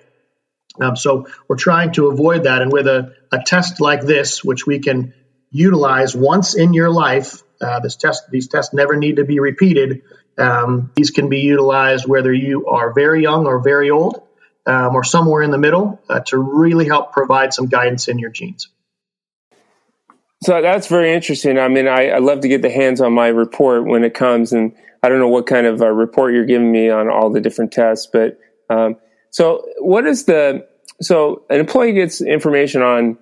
um, 0.79 0.97
so 0.97 1.27
we're 1.49 1.57
trying 1.57 1.93
to 1.93 2.09
avoid 2.09 2.45
that. 2.45 2.63
And 2.63 2.73
with 2.73 2.87
a, 2.87 3.15
a 3.33 3.43
test 3.43 3.81
like 3.81 4.03
this, 4.03 4.45
which 4.45 4.67
we 4.67 4.79
can 4.79 5.15
utilize 5.51 6.15
once 6.15 6.55
in 6.55 6.75
your 6.75 6.91
life, 6.91 7.43
uh, 7.61 7.81
this 7.81 7.97
test, 7.97 8.31
these 8.31 8.49
tests 8.49 8.73
never 8.73 8.97
need 8.97 9.17
to 9.17 9.25
be 9.25 9.41
repeated. 9.41 10.03
Um, 10.39 10.91
these 10.95 11.11
can 11.11 11.29
be 11.29 11.41
utilized 11.41 12.07
whether 12.07 12.33
you 12.33 12.67
are 12.67 12.93
very 12.93 13.23
young 13.23 13.47
or 13.47 13.61
very 13.61 13.91
old, 13.91 14.23
um, 14.67 14.95
or 14.95 15.05
somewhere 15.05 15.43
in 15.43 15.51
the 15.51 15.59
middle, 15.59 16.01
uh, 16.09 16.21
to 16.21 16.39
really 16.39 16.87
help 16.87 17.13
provide 17.13 17.53
some 17.53 17.67
guidance 17.67 18.09
in 18.09 18.19
your 18.19 18.31
genes. 18.31 18.69
So 20.43 20.63
that's 20.63 20.87
very 20.87 21.13
interesting. 21.13 21.59
I 21.59 21.69
mean, 21.69 21.87
I, 21.87 22.09
I 22.09 22.19
love 22.19 22.41
to 22.41 22.49
get 22.49 22.63
the 22.63 22.71
hands 22.71 23.03
on 23.03 23.13
my 23.13 23.29
report 23.29 23.85
when 23.85 24.05
it 24.05 24.15
comes, 24.15 24.53
and 24.53 24.75
I 25.03 25.09
don't 25.11 25.19
know 25.19 25.29
what 25.29 25.47
kind 25.47 25.67
of 25.67 25.83
a 25.83 25.93
report 25.93 26.33
you're 26.33 26.47
giving 26.47 26.73
me 26.73 26.89
on 26.89 27.11
all 27.11 27.31
the 27.31 27.41
different 27.41 27.73
tests, 27.73 28.09
but 28.11 28.39
um, 28.71 28.97
so 29.31 29.67
what 29.79 30.07
is 30.07 30.25
the 30.25 30.67
so 31.03 31.45
an 31.51 31.61
employee 31.61 31.93
gets 31.93 32.21
information 32.21 32.83
on 32.83 33.19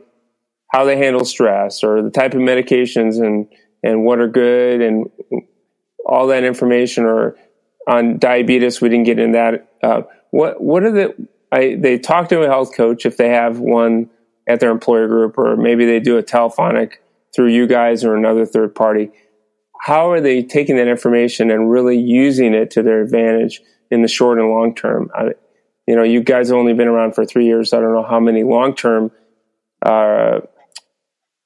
how 0.72 0.84
they 0.84 0.96
handle 0.96 1.24
stress 1.24 1.82
or 1.82 2.02
the 2.02 2.10
type 2.10 2.34
of 2.34 2.40
medications 2.40 3.24
and 3.24 3.48
and 3.82 4.04
what 4.04 4.18
are 4.18 4.28
good 4.28 4.80
and 4.80 5.10
all 6.06 6.26
that 6.28 6.44
information 6.44 7.04
or 7.04 7.36
on 7.86 8.18
diabetes 8.18 8.80
we 8.80 8.88
didn't 8.88 9.04
get 9.04 9.18
in 9.18 9.32
that 9.32 9.68
uh, 9.82 10.02
what 10.30 10.60
what 10.60 10.82
are 10.82 10.92
the 10.92 11.28
I, 11.50 11.76
they 11.78 11.98
talk 11.98 12.28
to 12.28 12.42
a 12.42 12.46
health 12.46 12.74
coach 12.76 13.06
if 13.06 13.16
they 13.16 13.30
have 13.30 13.58
one 13.58 14.10
at 14.48 14.60
their 14.60 14.70
employer 14.70 15.08
group 15.08 15.38
or 15.38 15.56
maybe 15.56 15.86
they 15.86 16.00
do 16.00 16.18
a 16.18 16.22
telephonic 16.22 17.02
through 17.34 17.48
you 17.48 17.66
guys 17.66 18.04
or 18.04 18.16
another 18.16 18.46
third 18.46 18.74
party 18.74 19.10
how 19.80 20.10
are 20.10 20.20
they 20.20 20.42
taking 20.42 20.76
that 20.76 20.88
information 20.88 21.50
and 21.50 21.70
really 21.70 21.98
using 21.98 22.54
it 22.54 22.70
to 22.72 22.82
their 22.82 23.00
advantage 23.00 23.62
in 23.90 24.02
the 24.02 24.08
short 24.08 24.38
and 24.38 24.50
long 24.50 24.74
term 24.74 25.10
I, 25.14 25.30
you 25.88 25.96
know, 25.96 26.02
you 26.02 26.22
guys 26.22 26.50
have 26.50 26.58
only 26.58 26.74
been 26.74 26.86
around 26.86 27.14
for 27.14 27.24
three 27.24 27.46
years. 27.46 27.72
I 27.72 27.80
don't 27.80 27.94
know 27.94 28.04
how 28.04 28.20
many 28.20 28.42
long 28.42 28.74
term 28.74 29.10
uh, 29.80 30.40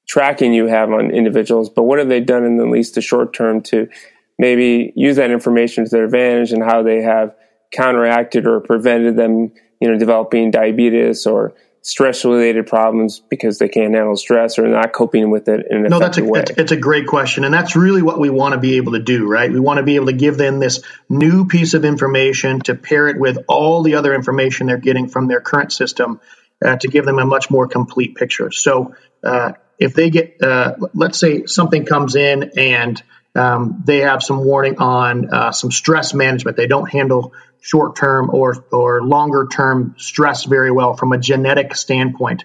tracking 0.05 0.53
you 0.53 0.67
have 0.67 0.91
on 0.91 1.11
individuals, 1.11 1.69
but 1.69 1.83
what 1.83 1.97
have 1.97 2.09
they 2.09 2.19
done 2.19 2.43
in 2.43 2.57
the 2.57 2.65
least 2.65 2.95
the 2.95 3.01
short 3.01 3.33
term 3.33 3.61
to 3.61 3.87
maybe 4.37 4.93
use 4.95 5.17
that 5.17 5.31
information 5.31 5.85
to 5.85 5.89
their 5.89 6.05
advantage 6.05 6.51
and 6.51 6.63
how 6.63 6.83
they 6.83 7.01
have 7.01 7.35
counteracted 7.71 8.47
or 8.47 8.59
prevented 8.59 9.15
them, 9.15 9.51
you 9.79 9.91
know, 9.91 9.97
developing 9.97 10.51
diabetes 10.51 11.25
or 11.25 11.53
stress 11.81 12.23
related 12.23 12.65
problems 12.65 13.19
because 13.19 13.59
they 13.59 13.67
can't 13.67 13.93
handle 13.93 14.15
stress 14.15 14.57
or 14.57 14.67
not 14.67 14.93
coping 14.93 15.29
with 15.29 15.49
it 15.49 15.67
in 15.69 15.85
an 15.85 15.89
no, 15.89 15.99
that's 15.99 16.17
a, 16.17 16.23
way? 16.23 16.39
It's, 16.39 16.51
it's 16.51 16.71
a 16.71 16.77
great 16.77 17.07
question. 17.07 17.43
And 17.43 17.53
that's 17.53 17.75
really 17.75 18.01
what 18.01 18.19
we 18.19 18.29
want 18.29 18.53
to 18.53 18.59
be 18.59 18.77
able 18.77 18.93
to 18.93 19.01
do, 19.01 19.27
right? 19.27 19.51
We 19.51 19.59
want 19.59 19.77
to 19.77 19.83
be 19.83 19.95
able 19.95 20.05
to 20.05 20.13
give 20.13 20.37
them 20.37 20.59
this 20.59 20.81
new 21.09 21.45
piece 21.45 21.73
of 21.73 21.83
information 21.83 22.61
to 22.61 22.75
pair 22.75 23.09
it 23.09 23.19
with 23.19 23.37
all 23.49 23.83
the 23.83 23.95
other 23.95 24.15
information 24.15 24.67
they're 24.67 24.77
getting 24.77 25.09
from 25.09 25.27
their 25.27 25.41
current 25.41 25.73
system 25.73 26.21
uh, 26.63 26.77
to 26.77 26.87
give 26.87 27.03
them 27.03 27.19
a 27.19 27.25
much 27.25 27.51
more 27.51 27.67
complete 27.67 28.15
picture. 28.15 28.49
So 28.49 28.95
uh, 29.21 29.53
if 29.77 29.93
they 29.93 30.09
get, 30.09 30.41
uh, 30.41 30.75
let's 30.93 31.19
say 31.19 31.45
something 31.47 31.85
comes 31.85 32.15
in 32.15 32.57
and 32.57 33.03
um, 33.35 33.83
they 33.85 33.99
have 33.99 34.21
some 34.21 34.43
warning 34.43 34.77
on 34.77 35.33
uh, 35.33 35.51
some 35.51 35.71
stress 35.71 36.13
management. 36.13 36.57
They 36.57 36.67
don't 36.67 36.89
handle 36.89 37.33
short 37.61 37.95
term 37.95 38.29
or, 38.31 38.63
or 38.71 39.01
longer 39.01 39.47
term 39.51 39.95
stress 39.97 40.43
very 40.43 40.71
well 40.71 40.95
from 40.95 41.13
a 41.13 41.17
genetic 41.17 41.75
standpoint. 41.75 42.43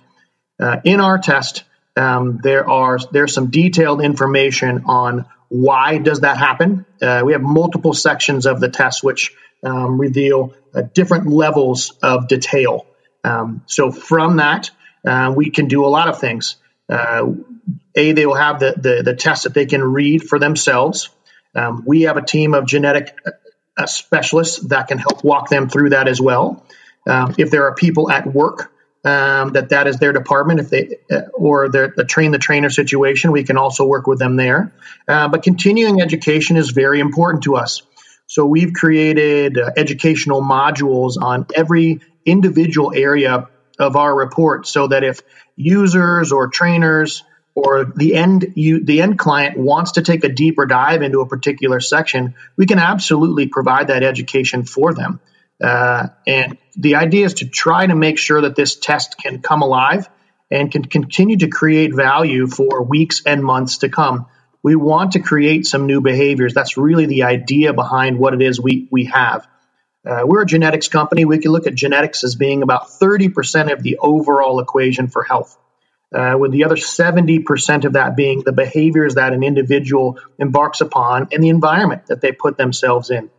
Uh, 0.60 0.80
in 0.84 1.00
our 1.00 1.18
test, 1.18 1.64
um, 1.96 2.38
there 2.42 2.68
are 2.68 2.98
there's 3.12 3.34
some 3.34 3.50
detailed 3.50 4.00
information 4.00 4.84
on 4.86 5.26
why 5.48 5.98
does 5.98 6.20
that 6.20 6.36
happen. 6.36 6.86
Uh, 7.02 7.22
we 7.24 7.32
have 7.32 7.42
multiple 7.42 7.94
sections 7.94 8.46
of 8.46 8.60
the 8.60 8.68
test 8.68 9.02
which 9.02 9.32
um, 9.64 10.00
reveal 10.00 10.54
uh, 10.74 10.82
different 10.94 11.26
levels 11.26 11.92
of 12.02 12.28
detail. 12.28 12.86
Um, 13.24 13.62
so 13.66 13.90
from 13.90 14.36
that, 14.36 14.70
uh, 15.06 15.32
we 15.34 15.50
can 15.50 15.66
do 15.66 15.84
a 15.84 15.88
lot 15.88 16.08
of 16.08 16.20
things. 16.20 16.56
A, 17.98 18.12
they 18.12 18.26
will 18.26 18.34
have 18.34 18.60
the, 18.60 18.74
the, 18.76 19.02
the 19.02 19.14
test 19.14 19.44
that 19.44 19.54
they 19.54 19.66
can 19.66 19.82
read 19.82 20.22
for 20.22 20.38
themselves. 20.38 21.10
Um, 21.54 21.82
we 21.86 22.02
have 22.02 22.16
a 22.16 22.24
team 22.24 22.54
of 22.54 22.66
genetic 22.66 23.14
uh, 23.76 23.86
specialists 23.86 24.58
that 24.68 24.88
can 24.88 24.98
help 24.98 25.24
walk 25.24 25.48
them 25.48 25.68
through 25.68 25.90
that 25.90 26.08
as 26.08 26.20
well. 26.20 26.64
Um, 27.06 27.34
if 27.38 27.50
there 27.50 27.64
are 27.64 27.74
people 27.74 28.10
at 28.10 28.26
work 28.26 28.70
um, 29.04 29.52
that 29.52 29.70
that 29.70 29.86
is 29.86 29.98
their 29.98 30.12
department, 30.12 30.60
if 30.60 30.70
they 30.70 30.98
uh, 31.10 31.22
or 31.32 31.68
the 31.68 32.04
train 32.08 32.32
the 32.32 32.38
trainer 32.38 32.70
situation, 32.70 33.32
we 33.32 33.44
can 33.44 33.56
also 33.56 33.86
work 33.86 34.06
with 34.06 34.18
them 34.18 34.36
there. 34.36 34.72
Uh, 35.06 35.28
but 35.28 35.42
continuing 35.42 36.02
education 36.02 36.56
is 36.56 36.70
very 36.70 37.00
important 37.00 37.44
to 37.44 37.56
us. 37.56 37.82
So 38.26 38.44
we've 38.44 38.72
created 38.72 39.56
uh, 39.56 39.70
educational 39.76 40.42
modules 40.42 41.16
on 41.20 41.46
every 41.54 42.00
individual 42.26 42.92
area 42.94 43.48
of 43.78 43.96
our 43.96 44.14
report, 44.14 44.66
so 44.66 44.88
that 44.88 45.02
if 45.04 45.22
users 45.56 46.32
or 46.32 46.48
trainers 46.48 47.22
or 47.58 47.84
the 47.84 48.14
end 48.14 48.52
you, 48.54 48.84
the 48.84 49.02
end 49.02 49.18
client 49.18 49.58
wants 49.58 49.92
to 49.92 50.02
take 50.02 50.22
a 50.22 50.28
deeper 50.28 50.64
dive 50.64 51.02
into 51.02 51.20
a 51.20 51.26
particular 51.26 51.80
section, 51.80 52.34
we 52.56 52.66
can 52.66 52.78
absolutely 52.78 53.48
provide 53.48 53.88
that 53.88 54.04
education 54.04 54.64
for 54.64 54.94
them. 54.94 55.20
Uh, 55.60 56.08
and 56.26 56.56
the 56.76 56.94
idea 56.94 57.26
is 57.26 57.34
to 57.34 57.48
try 57.48 57.84
to 57.84 57.96
make 57.96 58.16
sure 58.16 58.42
that 58.42 58.54
this 58.54 58.76
test 58.76 59.18
can 59.18 59.42
come 59.42 59.62
alive 59.62 60.08
and 60.52 60.70
can 60.70 60.84
continue 60.84 61.36
to 61.38 61.48
create 61.48 61.92
value 61.92 62.46
for 62.46 62.82
weeks 62.84 63.22
and 63.26 63.42
months 63.42 63.78
to 63.78 63.88
come. 63.88 64.26
We 64.62 64.76
want 64.76 65.12
to 65.12 65.18
create 65.18 65.66
some 65.66 65.86
new 65.86 66.00
behaviors. 66.00 66.54
That's 66.54 66.76
really 66.76 67.06
the 67.06 67.24
idea 67.24 67.72
behind 67.72 68.20
what 68.20 68.34
it 68.34 68.42
is 68.42 68.60
we, 68.60 68.86
we 68.90 69.06
have. 69.06 69.48
Uh, 70.06 70.22
we're 70.24 70.42
a 70.42 70.46
genetics 70.46 70.86
company. 70.86 71.24
We 71.24 71.38
can 71.38 71.50
look 71.50 71.66
at 71.66 71.74
genetics 71.74 72.22
as 72.22 72.36
being 72.36 72.62
about 72.62 72.88
30% 72.88 73.72
of 73.72 73.82
the 73.82 73.98
overall 73.98 74.60
equation 74.60 75.08
for 75.08 75.24
health. 75.24 75.58
Uh, 76.14 76.36
with 76.38 76.52
the 76.52 76.64
other 76.64 76.76
70% 76.76 77.84
of 77.84 77.92
that 77.94 78.16
being 78.16 78.42
the 78.44 78.52
behaviors 78.52 79.16
that 79.16 79.32
an 79.32 79.42
individual 79.42 80.18
embarks 80.38 80.80
upon 80.80 81.28
and 81.32 81.42
the 81.42 81.50
environment 81.50 82.06
that 82.06 82.20
they 82.20 82.32
put 82.32 82.56
themselves 82.56 83.10
in. 83.10 83.30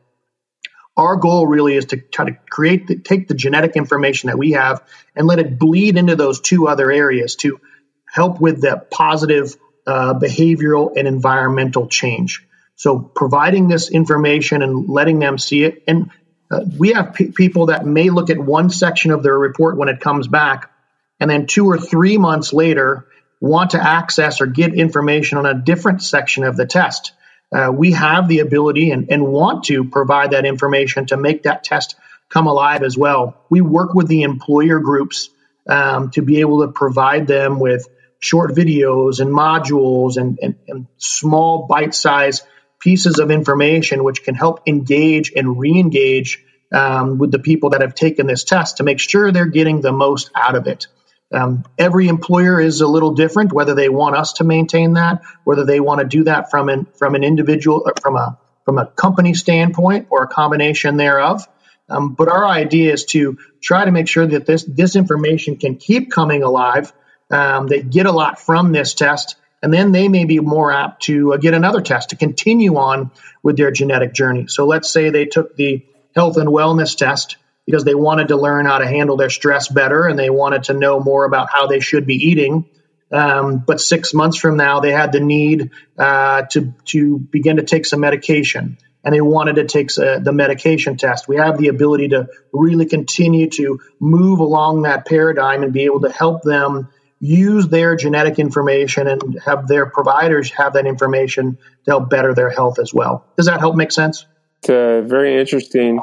Our 0.95 1.15
goal 1.15 1.47
really 1.47 1.75
is 1.75 1.85
to 1.85 1.97
try 1.97 2.25
to 2.25 2.37
create, 2.49 2.87
the, 2.87 2.99
take 2.99 3.27
the 3.27 3.33
genetic 3.33 3.75
information 3.75 4.27
that 4.27 4.37
we 4.37 4.51
have 4.51 4.83
and 5.15 5.27
let 5.27 5.39
it 5.39 5.57
bleed 5.57 5.97
into 5.97 6.15
those 6.15 6.41
two 6.41 6.67
other 6.67 6.91
areas 6.91 7.35
to 7.37 7.59
help 8.05 8.41
with 8.41 8.61
the 8.61 8.85
positive 8.91 9.55
uh, 9.87 10.13
behavioral 10.13 10.93
and 10.95 11.07
environmental 11.07 11.87
change. 11.87 12.45
So 12.75 12.99
providing 12.99 13.67
this 13.67 13.89
information 13.89 14.61
and 14.61 14.87
letting 14.87 15.19
them 15.19 15.37
see 15.37 15.63
it. 15.63 15.83
And 15.87 16.11
uh, 16.51 16.61
we 16.77 16.93
have 16.93 17.13
p- 17.13 17.31
people 17.31 17.67
that 17.67 17.85
may 17.85 18.09
look 18.09 18.29
at 18.29 18.37
one 18.37 18.69
section 18.69 19.11
of 19.11 19.23
their 19.23 19.37
report 19.37 19.77
when 19.77 19.89
it 19.89 19.99
comes 19.99 20.27
back, 20.27 20.71
and 21.19 21.29
then 21.29 21.47
two 21.47 21.65
or 21.65 21.77
three 21.77 22.17
months 22.17 22.53
later 22.53 23.05
want 23.41 23.71
to 23.71 23.81
access 23.81 24.41
or 24.41 24.45
get 24.45 24.73
information 24.73 25.37
on 25.37 25.45
a 25.45 25.53
different 25.53 26.01
section 26.01 26.43
of 26.43 26.57
the 26.57 26.65
test. 26.65 27.13
Uh, 27.51 27.71
we 27.73 27.93
have 27.93 28.27
the 28.27 28.39
ability 28.39 28.91
and, 28.91 29.11
and 29.11 29.25
want 29.25 29.65
to 29.65 29.83
provide 29.85 30.31
that 30.31 30.45
information 30.45 31.05
to 31.07 31.17
make 31.17 31.43
that 31.43 31.63
test 31.63 31.95
come 32.29 32.47
alive 32.47 32.83
as 32.83 32.97
well. 32.97 33.41
We 33.49 33.61
work 33.61 33.93
with 33.93 34.07
the 34.07 34.21
employer 34.21 34.79
groups 34.79 35.29
um, 35.67 36.11
to 36.11 36.21
be 36.21 36.41
able 36.41 36.65
to 36.65 36.71
provide 36.71 37.27
them 37.27 37.59
with 37.59 37.87
short 38.19 38.51
videos 38.51 39.19
and 39.19 39.31
modules 39.31 40.17
and, 40.17 40.37
and, 40.41 40.55
and 40.67 40.87
small 40.97 41.65
bite 41.67 41.95
sized 41.95 42.43
pieces 42.79 43.19
of 43.19 43.31
information 43.31 44.03
which 44.03 44.23
can 44.23 44.35
help 44.35 44.61
engage 44.67 45.31
and 45.35 45.59
re 45.59 45.71
engage 45.71 46.43
um, 46.71 47.17
with 47.17 47.31
the 47.31 47.39
people 47.39 47.71
that 47.71 47.81
have 47.81 47.95
taken 47.95 48.27
this 48.27 48.43
test 48.43 48.77
to 48.77 48.83
make 48.83 48.99
sure 48.99 49.31
they're 49.31 49.45
getting 49.45 49.81
the 49.81 49.91
most 49.91 50.29
out 50.35 50.55
of 50.55 50.67
it. 50.67 50.87
Um, 51.31 51.63
every 51.77 52.07
employer 52.07 52.59
is 52.59 52.81
a 52.81 52.87
little 52.87 53.13
different, 53.13 53.53
whether 53.53 53.75
they 53.75 53.89
want 53.89 54.15
us 54.15 54.33
to 54.33 54.43
maintain 54.43 54.93
that, 54.93 55.21
whether 55.43 55.63
they 55.63 55.79
want 55.79 56.01
to 56.01 56.07
do 56.07 56.23
that 56.23 56.49
from 56.49 56.69
an 56.69 56.85
from 56.97 57.15
an 57.15 57.23
individual, 57.23 57.83
uh, 57.85 57.91
from 58.01 58.15
a 58.15 58.39
from 58.65 58.79
a 58.79 58.87
company 58.87 59.33
standpoint, 59.33 60.07
or 60.09 60.23
a 60.23 60.27
combination 60.27 60.97
thereof. 60.97 61.47
Um, 61.87 62.13
but 62.13 62.29
our 62.29 62.47
idea 62.47 62.93
is 62.93 63.05
to 63.05 63.37
try 63.61 63.85
to 63.85 63.91
make 63.91 64.07
sure 64.07 64.25
that 64.25 64.45
this 64.45 64.63
this 64.63 64.95
information 64.95 65.57
can 65.57 65.75
keep 65.75 66.11
coming 66.11 66.41
alive. 66.41 66.93
Um, 67.29 67.67
they 67.67 67.83
get 67.83 68.07
a 68.07 68.11
lot 68.11 68.39
from 68.39 68.71
this 68.71 68.95
test, 68.95 69.35
and 69.61 69.71
then 69.71 69.91
they 69.91 70.07
may 70.07 70.25
be 70.25 70.39
more 70.39 70.71
apt 70.71 71.03
to 71.03 71.33
uh, 71.33 71.37
get 71.37 71.53
another 71.53 71.81
test 71.81 72.09
to 72.09 72.15
continue 72.15 72.77
on 72.77 73.11
with 73.43 73.55
their 73.55 73.69
genetic 73.69 74.13
journey. 74.13 74.47
So 74.47 74.65
let's 74.65 74.89
say 74.89 75.11
they 75.11 75.25
took 75.25 75.55
the 75.55 75.85
health 76.15 76.37
and 76.37 76.49
wellness 76.49 76.97
test 76.97 77.37
because 77.69 77.83
they 77.83 77.93
wanted 77.93 78.29
to 78.29 78.35
learn 78.35 78.65
how 78.65 78.79
to 78.79 78.87
handle 78.87 79.15
their 79.15 79.29
stress 79.29 79.67
better 79.67 80.07
and 80.07 80.17
they 80.17 80.31
wanted 80.31 80.63
to 80.63 80.73
know 80.73 80.99
more 80.99 81.23
about 81.23 81.51
how 81.51 81.67
they 81.67 81.79
should 81.79 82.07
be 82.07 82.15
eating. 82.15 82.67
Um, 83.11 83.59
but 83.59 83.79
six 83.79 84.11
months 84.11 84.37
from 84.37 84.57
now, 84.57 84.79
they 84.79 84.91
had 84.91 85.11
the 85.11 85.19
need 85.19 85.69
uh, 85.95 86.43
to 86.51 86.73
to 86.85 87.19
begin 87.19 87.57
to 87.57 87.63
take 87.63 87.85
some 87.85 87.99
medication, 87.99 88.79
and 89.03 89.13
they 89.13 89.21
wanted 89.21 89.57
to 89.57 89.65
take 89.65 89.95
uh, 89.99 90.17
the 90.17 90.33
medication 90.33 90.97
test. 90.97 91.27
We 91.27 91.35
have 91.35 91.59
the 91.59 91.67
ability 91.67 92.09
to 92.09 92.29
really 92.51 92.87
continue 92.87 93.51
to 93.51 93.79
move 93.99 94.39
along 94.39 94.83
that 94.83 95.05
paradigm 95.05 95.61
and 95.61 95.71
be 95.71 95.83
able 95.83 96.01
to 96.01 96.11
help 96.11 96.41
them 96.41 96.89
use 97.19 97.67
their 97.67 97.95
genetic 97.95 98.39
information 98.39 99.07
and 99.07 99.39
have 99.45 99.67
their 99.67 99.85
providers 99.85 100.49
have 100.51 100.73
that 100.73 100.87
information 100.87 101.57
to 101.85 101.91
help 101.91 102.09
better 102.09 102.33
their 102.33 102.49
health 102.49 102.79
as 102.79 102.93
well. 102.93 103.27
Does 103.37 103.45
that 103.45 103.59
help 103.59 103.75
make 103.75 103.91
sense? 103.91 104.25
It's 104.61 104.69
uh, 104.69 105.01
very 105.05 105.39
interesting. 105.39 105.99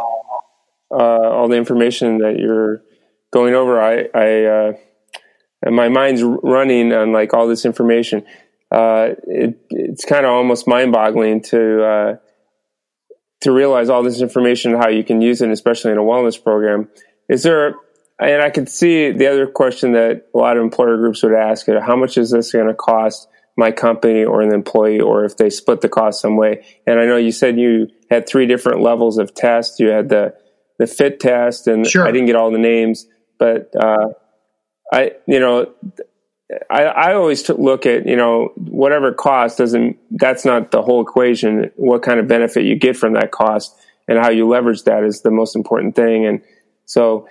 Uh, 0.98 1.28
all 1.30 1.48
the 1.48 1.56
information 1.56 2.18
that 2.18 2.38
you're 2.38 2.82
going 3.32 3.54
over, 3.54 3.80
I, 3.80 4.08
I 4.14 4.44
uh, 4.44 4.72
and 5.62 5.74
my 5.74 5.88
mind's 5.88 6.22
running 6.22 6.92
on 6.92 7.12
like 7.12 7.34
all 7.34 7.46
this 7.46 7.64
information. 7.64 8.24
Uh, 8.70 9.10
it, 9.26 9.58
it's 9.70 10.04
kind 10.04 10.24
of 10.24 10.32
almost 10.32 10.66
mind-boggling 10.66 11.42
to 11.42 11.84
uh, 11.84 12.16
to 13.42 13.52
realize 13.52 13.88
all 13.88 14.02
this 14.02 14.20
information, 14.20 14.72
and 14.72 14.82
how 14.82 14.88
you 14.88 15.04
can 15.04 15.20
use 15.20 15.42
it, 15.42 15.50
especially 15.50 15.92
in 15.92 15.98
a 15.98 16.02
wellness 16.02 16.42
program. 16.42 16.88
Is 17.28 17.42
there 17.42 17.74
and 18.18 18.42
I 18.42 18.50
could 18.50 18.68
see 18.68 19.10
the 19.10 19.26
other 19.26 19.46
question 19.46 19.92
that 19.92 20.28
a 20.34 20.38
lot 20.38 20.56
of 20.56 20.62
employer 20.62 20.96
groups 20.96 21.22
would 21.22 21.34
ask: 21.34 21.66
How 21.66 21.96
much 21.96 22.16
is 22.16 22.30
this 22.30 22.52
going 22.52 22.68
to 22.68 22.74
cost 22.74 23.28
my 23.58 23.70
company 23.70 24.24
or 24.24 24.40
an 24.40 24.54
employee, 24.54 25.00
or 25.00 25.24
if 25.24 25.36
they 25.36 25.50
split 25.50 25.82
the 25.82 25.88
cost 25.88 26.22
some 26.22 26.36
way? 26.36 26.64
And 26.86 26.98
I 26.98 27.04
know 27.04 27.16
you 27.16 27.32
said 27.32 27.58
you 27.58 27.88
had 28.10 28.26
three 28.26 28.46
different 28.46 28.80
levels 28.80 29.18
of 29.18 29.34
tests. 29.34 29.78
You 29.80 29.88
had 29.88 30.08
the 30.08 30.34
the 30.78 30.86
fit 30.86 31.20
test, 31.20 31.66
and 31.66 31.86
sure. 31.86 32.06
I 32.06 32.12
didn't 32.12 32.26
get 32.26 32.36
all 32.36 32.50
the 32.50 32.58
names, 32.58 33.06
but 33.38 33.70
uh, 33.74 34.08
I, 34.92 35.12
you 35.26 35.40
know, 35.40 35.72
I, 36.70 36.84
I 36.84 37.14
always 37.14 37.48
look 37.48 37.86
at 37.86 38.06
you 38.06 38.16
know 38.16 38.52
whatever 38.56 39.12
cost 39.12 39.58
doesn't. 39.58 39.98
That's 40.10 40.44
not 40.44 40.70
the 40.70 40.82
whole 40.82 41.02
equation. 41.02 41.70
What 41.76 42.02
kind 42.02 42.20
of 42.20 42.28
benefit 42.28 42.64
you 42.64 42.76
get 42.76 42.96
from 42.96 43.14
that 43.14 43.30
cost 43.30 43.76
and 44.08 44.18
how 44.18 44.30
you 44.30 44.46
leverage 44.46 44.84
that 44.84 45.04
is 45.04 45.22
the 45.22 45.30
most 45.30 45.56
important 45.56 45.96
thing. 45.96 46.26
And 46.26 46.42
so 46.84 47.28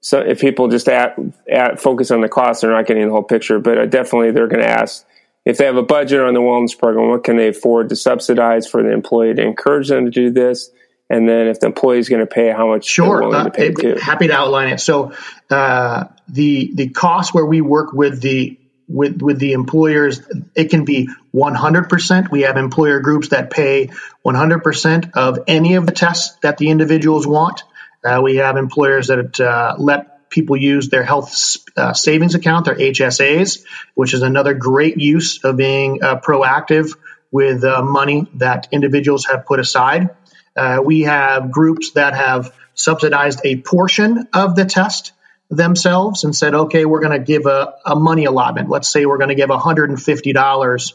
so 0.00 0.20
if 0.20 0.40
people 0.40 0.68
just 0.68 0.88
at, 0.88 1.16
at 1.50 1.80
focus 1.80 2.10
on 2.10 2.20
the 2.20 2.28
cost, 2.28 2.60
they're 2.60 2.72
not 2.72 2.86
getting 2.86 3.06
the 3.06 3.12
whole 3.12 3.22
picture. 3.22 3.58
But 3.60 3.78
uh, 3.78 3.86
definitely, 3.86 4.32
they're 4.32 4.48
going 4.48 4.62
to 4.62 4.68
ask 4.68 5.04
if 5.44 5.58
they 5.58 5.64
have 5.64 5.76
a 5.76 5.82
budget 5.82 6.20
on 6.20 6.34
the 6.34 6.40
wellness 6.40 6.76
program, 6.76 7.08
what 7.08 7.24
can 7.24 7.36
they 7.36 7.48
afford 7.48 7.88
to 7.88 7.96
subsidize 7.96 8.66
for 8.66 8.82
the 8.82 8.92
employee 8.92 9.34
to 9.34 9.42
encourage 9.42 9.88
them 9.88 10.04
to 10.04 10.10
do 10.10 10.30
this? 10.30 10.70
And 11.12 11.28
then 11.28 11.48
if 11.48 11.60
the 11.60 11.66
employee 11.66 11.98
is 11.98 12.08
going 12.08 12.20
to 12.20 12.26
pay, 12.26 12.50
how 12.50 12.68
much 12.68 12.86
sure, 12.86 13.22
uh, 13.22 13.44
to 13.44 13.50
pay, 13.50 13.70
too? 13.70 13.96
happy 14.00 14.28
to 14.28 14.32
outline 14.32 14.72
it. 14.72 14.80
So 14.80 15.12
uh, 15.50 16.04
the 16.26 16.72
the 16.74 16.88
cost 16.88 17.34
where 17.34 17.44
we 17.44 17.60
work 17.60 17.92
with 17.92 18.22
the 18.22 18.58
with 18.88 19.20
with 19.20 19.38
the 19.38 19.52
employers, 19.52 20.22
it 20.54 20.70
can 20.70 20.86
be 20.86 21.10
100%. 21.34 22.30
We 22.30 22.42
have 22.42 22.56
employer 22.56 23.00
groups 23.00 23.28
that 23.28 23.50
pay 23.50 23.90
100% 24.24 25.10
of 25.12 25.40
any 25.46 25.74
of 25.74 25.84
the 25.84 25.92
tests 25.92 26.38
that 26.40 26.56
the 26.56 26.70
individuals 26.70 27.26
want. 27.26 27.62
Uh, 28.02 28.22
we 28.24 28.36
have 28.36 28.56
employers 28.56 29.08
that 29.08 29.38
uh, 29.38 29.76
let 29.78 30.30
people 30.30 30.56
use 30.56 30.88
their 30.88 31.04
health 31.04 31.58
uh, 31.76 31.92
savings 31.92 32.34
account, 32.34 32.64
their 32.64 32.74
HSAs, 32.74 33.66
which 33.94 34.14
is 34.14 34.22
another 34.22 34.54
great 34.54 34.96
use 34.96 35.44
of 35.44 35.58
being 35.58 36.02
uh, 36.02 36.20
proactive 36.20 36.96
with 37.30 37.64
uh, 37.64 37.82
money 37.82 38.26
that 38.36 38.68
individuals 38.72 39.26
have 39.26 39.44
put 39.44 39.60
aside. 39.60 40.10
Uh, 40.56 40.80
we 40.84 41.02
have 41.02 41.50
groups 41.50 41.92
that 41.92 42.14
have 42.14 42.54
subsidized 42.74 43.40
a 43.44 43.56
portion 43.56 44.28
of 44.32 44.56
the 44.56 44.64
test 44.64 45.12
themselves 45.50 46.24
and 46.24 46.34
said, 46.34 46.54
okay, 46.54 46.84
we're 46.84 47.00
going 47.00 47.18
to 47.18 47.24
give 47.24 47.46
a, 47.46 47.74
a, 47.84 47.94
money 47.94 48.24
allotment. 48.24 48.70
Let's 48.70 48.88
say 48.88 49.04
we're 49.04 49.18
going 49.18 49.28
to 49.28 49.34
give 49.34 49.50
$150 49.50 50.92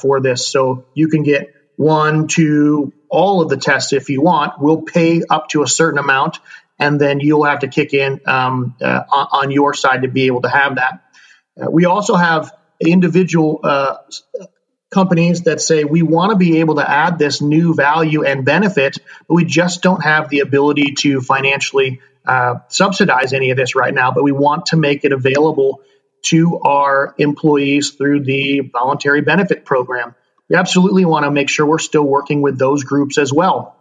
for 0.00 0.20
this. 0.20 0.46
So 0.46 0.84
you 0.94 1.08
can 1.08 1.22
get 1.24 1.54
one, 1.80 2.28
two, 2.28 2.92
all 3.08 3.40
of 3.40 3.48
the 3.48 3.56
tests 3.56 3.94
if 3.94 4.10
you 4.10 4.20
want. 4.20 4.60
We'll 4.60 4.82
pay 4.82 5.22
up 5.28 5.48
to 5.48 5.62
a 5.62 5.66
certain 5.66 5.98
amount, 5.98 6.38
and 6.78 7.00
then 7.00 7.20
you'll 7.20 7.44
have 7.44 7.60
to 7.60 7.68
kick 7.68 7.94
in 7.94 8.20
um, 8.26 8.76
uh, 8.82 9.02
on 9.10 9.50
your 9.50 9.72
side 9.72 10.02
to 10.02 10.08
be 10.08 10.26
able 10.26 10.42
to 10.42 10.50
have 10.50 10.76
that. 10.76 11.02
Uh, 11.60 11.70
we 11.70 11.86
also 11.86 12.16
have 12.16 12.52
individual 12.80 13.60
uh, 13.64 13.96
companies 14.90 15.42
that 15.42 15.60
say 15.60 15.84
we 15.84 16.02
want 16.02 16.30
to 16.30 16.36
be 16.36 16.60
able 16.60 16.76
to 16.76 16.88
add 16.88 17.18
this 17.18 17.40
new 17.40 17.74
value 17.74 18.24
and 18.24 18.44
benefit, 18.44 18.98
but 19.28 19.34
we 19.34 19.44
just 19.44 19.82
don't 19.82 20.02
have 20.02 20.28
the 20.28 20.40
ability 20.40 20.94
to 20.98 21.20
financially 21.20 22.00
uh, 22.26 22.56
subsidize 22.68 23.32
any 23.32 23.50
of 23.50 23.56
this 23.56 23.74
right 23.74 23.94
now. 23.94 24.10
But 24.12 24.24
we 24.24 24.32
want 24.32 24.66
to 24.66 24.76
make 24.76 25.04
it 25.04 25.12
available 25.12 25.80
to 26.22 26.58
our 26.60 27.14
employees 27.18 27.90
through 27.90 28.24
the 28.24 28.60
voluntary 28.60 29.22
benefit 29.22 29.64
program 29.64 30.14
we 30.50 30.56
absolutely 30.56 31.04
want 31.04 31.24
to 31.24 31.30
make 31.30 31.48
sure 31.48 31.64
we're 31.64 31.78
still 31.78 32.02
working 32.02 32.42
with 32.42 32.58
those 32.58 32.82
groups 32.82 33.18
as 33.18 33.32
well. 33.32 33.76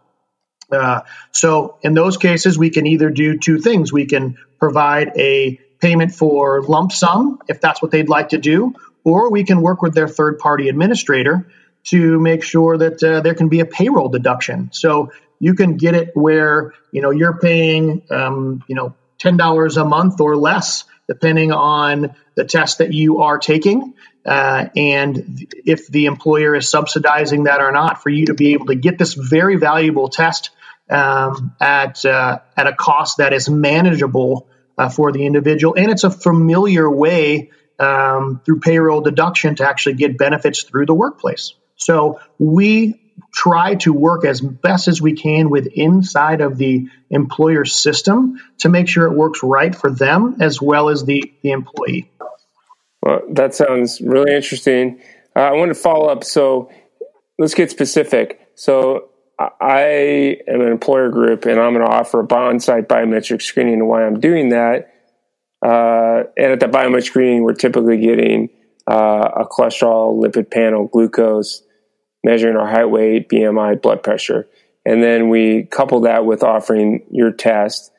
Uh, 0.72 1.02
so 1.32 1.80
in 1.82 1.96
those 1.96 2.18
cases, 2.18 2.58
we 2.60 2.70
can 2.70 2.86
either 2.86 3.10
do 3.10 3.40
two 3.40 3.58
things. 3.58 3.92
We 3.92 4.06
can 4.06 4.38
provide 4.60 5.18
a 5.18 5.60
payment 5.82 6.14
for 6.14 6.62
lump 6.62 6.92
sum 6.92 7.40
if 7.48 7.60
that's 7.60 7.82
what 7.82 7.90
they'd 7.90 8.08
like 8.08 8.30
to 8.30 8.38
do, 8.38 8.76
or 9.10 9.32
we 9.32 9.44
can 9.44 9.62
work 9.62 9.82
with 9.82 9.94
their 9.94 10.08
third 10.08 10.40
party 10.40 10.70
administrator 10.70 11.52
to 11.86 12.20
make 12.20 12.44
sure 12.44 12.78
that 12.78 13.04
uh, 13.04 13.22
there 13.22 13.34
can 13.34 13.50
be 13.50 13.60
a 13.62 13.66
payroll 13.66 14.10
deduction. 14.10 14.70
So 14.74 15.12
you 15.40 15.54
can 15.54 15.78
get 15.78 15.96
it 15.96 16.12
where 16.16 16.74
you 16.92 17.02
know 17.02 17.12
you're 17.12 17.38
paying 17.40 18.04
um, 18.10 18.64
you 18.68 18.76
know 18.76 18.96
ten 19.18 19.38
dollars 19.38 19.78
a 19.78 19.86
month 19.86 20.20
or 20.22 20.36
less, 20.36 20.84
depending 21.08 21.52
on 21.52 22.16
the 22.36 22.46
test 22.46 22.78
that 22.78 22.94
you 22.94 23.22
are 23.22 23.38
taking 23.38 23.94
uh, 24.26 24.68
and 24.76 25.48
if 25.66 25.88
the 25.88 26.06
employer 26.06 26.56
is 26.56 26.70
subsidizing 26.70 27.46
that 27.46 27.62
or 27.62 27.72
not, 27.72 28.04
for 28.04 28.10
you 28.10 28.28
to 28.28 28.34
be 28.34 28.54
able 28.54 28.68
to 28.68 28.76
get 28.76 28.98
this 28.98 29.14
very 29.14 29.56
valuable 29.56 30.10
test 30.10 30.52
um, 30.90 31.56
at 31.60 32.04
uh, 32.06 32.40
at 32.58 32.68
a 32.68 32.74
cost 32.74 33.18
that 33.18 33.34
is 33.34 33.50
manageable 33.50 34.48
uh, 34.78 34.90
for 34.90 35.12
the 35.12 35.26
individual, 35.26 35.76
and 35.76 35.90
it's 35.90 36.04
a 36.04 36.10
familiar 36.10 36.90
way 36.90 37.52
um, 37.80 38.42
through 38.46 38.60
payroll 38.60 39.02
deduction 39.02 39.56
to 39.56 39.68
actually 39.68 39.96
get 39.96 40.18
benefits 40.18 40.64
through 40.64 40.86
the 40.86 40.94
workplace. 40.94 41.54
So 41.76 42.20
we 42.38 43.02
try 43.34 43.76
to 43.76 43.94
work 43.94 44.26
as 44.26 44.42
best 44.42 44.88
as 44.88 45.02
we 45.02 45.14
can 45.14 45.50
with 45.50 45.68
inside 45.68 46.42
of 46.42 46.58
the 46.58 46.88
employer 47.10 47.66
system 47.66 48.40
to 48.60 48.70
make 48.70 48.88
sure 48.88 49.06
it 49.06 49.16
works 49.16 49.42
right 49.44 49.74
for 49.76 49.92
them 49.92 50.38
as 50.42 50.62
well 50.62 50.90
as 50.90 51.06
the, 51.06 51.34
the 51.42 51.52
employee. 51.52 52.12
Well, 53.02 53.22
that 53.32 53.56
sounds 53.56 54.02
really 54.02 54.36
interesting. 54.36 55.02
Uh, 55.36 55.40
I 55.40 55.52
want 55.54 55.70
to 55.70 55.76
follow 55.76 56.08
up. 56.08 56.24
So 56.24 56.70
let's 57.38 57.54
get 57.54 57.72
specific. 57.72 58.40
So 58.56 59.10
I 59.40 60.38
am 60.48 60.62
an 60.62 60.68
employer 60.68 61.10
group, 61.10 61.46
and 61.46 61.60
I'm 61.60 61.74
going 61.74 61.86
to 61.86 61.92
offer 61.92 62.20
a 62.20 62.34
on-site 62.34 62.90
biometric 62.90 63.42
screening. 63.42 63.76
And 63.76 63.88
why 63.88 64.06
I'm 64.06 64.20
doing 64.20 64.50
that, 64.50 64.94
uh, 65.66 66.24
and 66.38 66.54
at 66.54 66.60
the 66.60 66.68
biometric 66.68 67.04
screening, 67.04 67.44
we're 67.44 67.54
typically 67.54 67.98
getting 67.98 68.50
uh, 68.90 69.30
a 69.38 69.46
cholesterol, 69.46 70.24
lipid 70.24 70.50
panel, 70.50 70.88
glucose, 70.88 71.64
measuring 72.24 72.56
our 72.56 72.68
height, 72.68 72.90
weight, 72.90 73.30
BMI, 73.30 73.82
blood 73.82 74.04
pressure, 74.04 74.48
and 74.86 75.04
then 75.04 75.30
we 75.30 75.64
couple 75.66 76.02
that 76.02 76.26
with 76.26 76.44
offering 76.44 77.06
your 77.12 77.32
test 77.32 77.92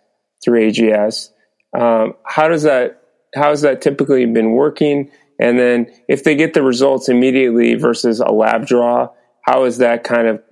through 0.43 0.71
AGS. 0.71 1.31
Um, 1.79 2.15
how 2.25 2.49
does 2.49 2.63
that? 2.63 3.03
How 3.35 3.51
has 3.51 3.61
that 3.61 3.81
typically 3.81 4.27
been 4.27 4.53
working? 4.53 5.11
And 5.39 5.59
then 5.59 5.87
if 6.09 6.25
they 6.25 6.35
get 6.35 6.53
the 6.53 6.63
results 6.63 7.09
immediately 7.09 7.75
versus 7.75 8.21
a 8.21 8.31
lab 8.31 8.67
draw, 8.67 9.09
how 9.43 9.65
is 9.65 9.79
that 9.79 10.05
kind 10.05 10.27
of 10.27 10.43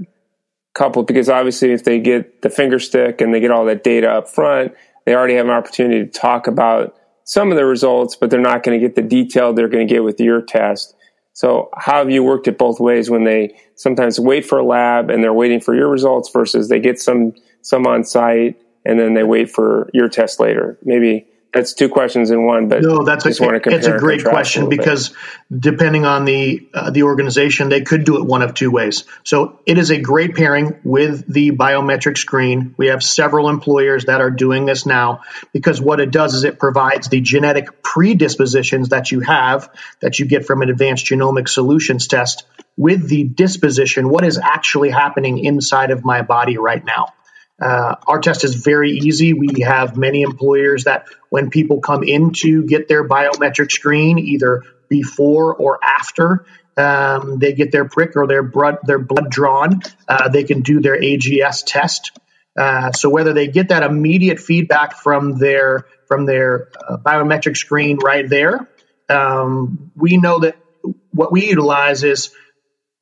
coupled? 0.74 1.06
Because 1.06 1.28
obviously, 1.28 1.72
if 1.72 1.84
they 1.84 1.98
get 1.98 2.42
the 2.42 2.50
finger 2.50 2.78
stick 2.78 3.20
and 3.20 3.34
they 3.34 3.40
get 3.40 3.50
all 3.50 3.64
that 3.66 3.82
data 3.84 4.08
up 4.08 4.28
front, 4.28 4.74
they 5.04 5.14
already 5.14 5.34
have 5.34 5.46
an 5.46 5.52
opportunity 5.52 6.04
to 6.04 6.10
talk 6.10 6.46
about 6.46 6.97
some 7.28 7.50
of 7.50 7.58
the 7.58 7.66
results, 7.66 8.16
but 8.16 8.30
they're 8.30 8.40
not 8.40 8.62
going 8.62 8.80
to 8.80 8.84
get 8.84 8.96
the 8.96 9.02
detail 9.02 9.52
they're 9.52 9.68
going 9.68 9.86
to 9.86 9.94
get 9.94 10.02
with 10.02 10.18
your 10.18 10.40
test. 10.40 10.96
So, 11.34 11.68
how 11.76 11.98
have 11.98 12.10
you 12.10 12.24
worked 12.24 12.48
it 12.48 12.56
both 12.56 12.80
ways 12.80 13.10
when 13.10 13.24
they 13.24 13.54
sometimes 13.76 14.18
wait 14.18 14.46
for 14.46 14.58
a 14.58 14.64
lab 14.64 15.10
and 15.10 15.22
they're 15.22 15.34
waiting 15.34 15.60
for 15.60 15.74
your 15.74 15.88
results 15.88 16.30
versus 16.30 16.68
they 16.68 16.80
get 16.80 16.98
some 16.98 17.34
some 17.60 17.86
on 17.86 18.02
site 18.02 18.58
and 18.86 18.98
then 18.98 19.12
they 19.12 19.24
wait 19.24 19.50
for 19.50 19.90
your 19.92 20.08
test 20.08 20.40
later? 20.40 20.78
Maybe 20.82 21.28
that's 21.52 21.72
two 21.72 21.88
questions 21.88 22.30
in 22.30 22.44
one. 22.44 22.68
But 22.68 22.82
no, 22.82 23.04
that's 23.04 23.24
a, 23.24 23.28
it's 23.28 23.86
a 23.86 23.98
great 23.98 24.22
question 24.22 24.64
a 24.64 24.68
because 24.68 25.14
depending 25.56 26.04
on 26.04 26.24
the 26.24 26.68
uh, 26.74 26.90
the 26.90 27.04
organization, 27.04 27.70
they 27.70 27.80
could 27.82 28.04
do 28.04 28.18
it 28.18 28.24
one 28.24 28.42
of 28.42 28.54
two 28.54 28.70
ways. 28.70 29.04
So 29.24 29.60
it 29.64 29.78
is 29.78 29.90
a 29.90 29.98
great 29.98 30.34
pairing 30.34 30.78
with 30.84 31.32
the 31.32 31.52
biometric 31.52 32.18
screen. 32.18 32.74
We 32.76 32.88
have 32.88 33.02
several 33.02 33.48
employers 33.48 34.04
that 34.06 34.20
are 34.20 34.30
doing 34.30 34.66
this 34.66 34.84
now 34.84 35.22
because 35.52 35.80
what 35.80 36.00
it 36.00 36.10
does 36.10 36.34
is 36.34 36.44
it 36.44 36.58
provides 36.58 37.08
the 37.08 37.20
genetic 37.20 37.82
predispositions 37.82 38.90
that 38.90 39.10
you 39.10 39.20
have 39.20 39.70
that 40.00 40.18
you 40.18 40.26
get 40.26 40.44
from 40.44 40.60
an 40.62 40.68
advanced 40.68 41.06
genomic 41.06 41.48
solutions 41.48 42.08
test 42.08 42.44
with 42.76 43.08
the 43.08 43.24
disposition, 43.24 44.08
what 44.08 44.24
is 44.24 44.38
actually 44.38 44.90
happening 44.90 45.44
inside 45.44 45.90
of 45.90 46.04
my 46.04 46.22
body 46.22 46.58
right 46.58 46.84
now. 46.84 47.08
Uh, 47.60 47.96
our 48.06 48.20
test 48.20 48.44
is 48.44 48.54
very 48.54 48.92
easy. 48.92 49.32
We 49.32 49.62
have 49.62 49.96
many 49.96 50.22
employers 50.22 50.84
that 50.84 51.06
when 51.28 51.50
people 51.50 51.80
come 51.80 52.04
in 52.04 52.32
to 52.38 52.64
get 52.64 52.88
their 52.88 53.06
biometric 53.06 53.72
screen, 53.72 54.18
either 54.18 54.62
before 54.88 55.54
or 55.54 55.78
after 55.82 56.46
um, 56.76 57.38
they 57.38 57.52
get 57.52 57.72
their 57.72 57.86
prick 57.86 58.16
or 58.16 58.26
their 58.26 58.42
blood, 58.42 58.78
their 58.84 59.00
blood 59.00 59.30
drawn, 59.30 59.82
uh, 60.06 60.28
they 60.28 60.44
can 60.44 60.62
do 60.62 60.80
their 60.80 60.98
AGS 61.00 61.64
test. 61.66 62.12
Uh, 62.56 62.92
so 62.92 63.08
whether 63.08 63.32
they 63.32 63.48
get 63.48 63.68
that 63.68 63.82
immediate 63.82 64.38
feedback 64.38 64.96
from 64.96 65.38
their 65.38 65.86
from 66.06 66.24
their 66.24 66.68
uh, 66.88 66.96
biometric 66.96 67.56
screen 67.56 67.98
right 67.98 68.28
there, 68.28 68.68
um, 69.08 69.90
we 69.94 70.16
know 70.16 70.40
that 70.40 70.56
what 71.12 71.32
we 71.32 71.48
utilize 71.48 72.02
is 72.04 72.30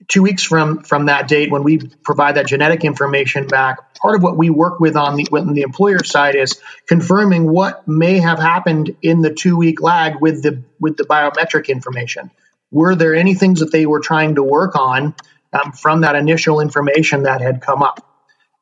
two 0.08 0.22
weeks 0.22 0.42
from 0.42 0.82
from 0.82 1.06
that 1.06 1.28
date 1.28 1.50
when 1.50 1.62
we 1.62 1.78
provide 1.78 2.36
that 2.36 2.46
genetic 2.46 2.84
information 2.84 3.46
back 3.46 3.94
part 3.94 4.16
of 4.16 4.22
what 4.22 4.36
we 4.36 4.50
work 4.50 4.78
with 4.80 4.96
on 4.96 5.16
the 5.16 5.26
on 5.32 5.52
the 5.52 5.62
employer 5.62 6.02
side 6.04 6.34
is 6.34 6.60
confirming 6.86 7.50
what 7.50 7.86
may 7.88 8.18
have 8.18 8.38
happened 8.38 8.96
in 9.02 9.20
the 9.20 9.32
two 9.32 9.56
week 9.56 9.80
lag 9.80 10.20
with 10.20 10.42
the 10.42 10.62
with 10.80 10.96
the 10.96 11.04
biometric 11.04 11.68
information. 11.68 12.30
Were 12.70 12.94
there 12.94 13.14
any 13.14 13.34
things 13.34 13.60
that 13.60 13.72
they 13.72 13.86
were 13.86 14.00
trying 14.00 14.36
to 14.36 14.42
work 14.42 14.76
on 14.76 15.14
um, 15.52 15.72
from 15.72 16.02
that 16.02 16.16
initial 16.16 16.60
information 16.60 17.24
that 17.24 17.40
had 17.40 17.60
come 17.60 17.82
up? 17.82 18.02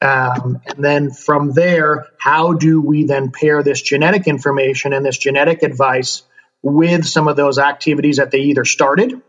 Um, 0.01 0.61
and 0.67 0.85
then 0.85 1.11
from 1.11 1.53
there 1.53 2.07
how 2.19 2.53
do 2.53 2.81
we 2.81 3.05
then 3.05 3.31
pair 3.31 3.63
this 3.63 3.81
genetic 3.81 4.27
information 4.27 4.93
and 4.93 5.05
this 5.05 5.17
genetic 5.17 5.63
advice 5.63 6.23
with 6.63 7.07
some 7.07 7.29
of 7.29 7.37
those 7.37 7.59
activities 7.59 8.17
that 8.17 8.31
they 8.31 8.41
either 8.41 8.65
started 8.65 9.23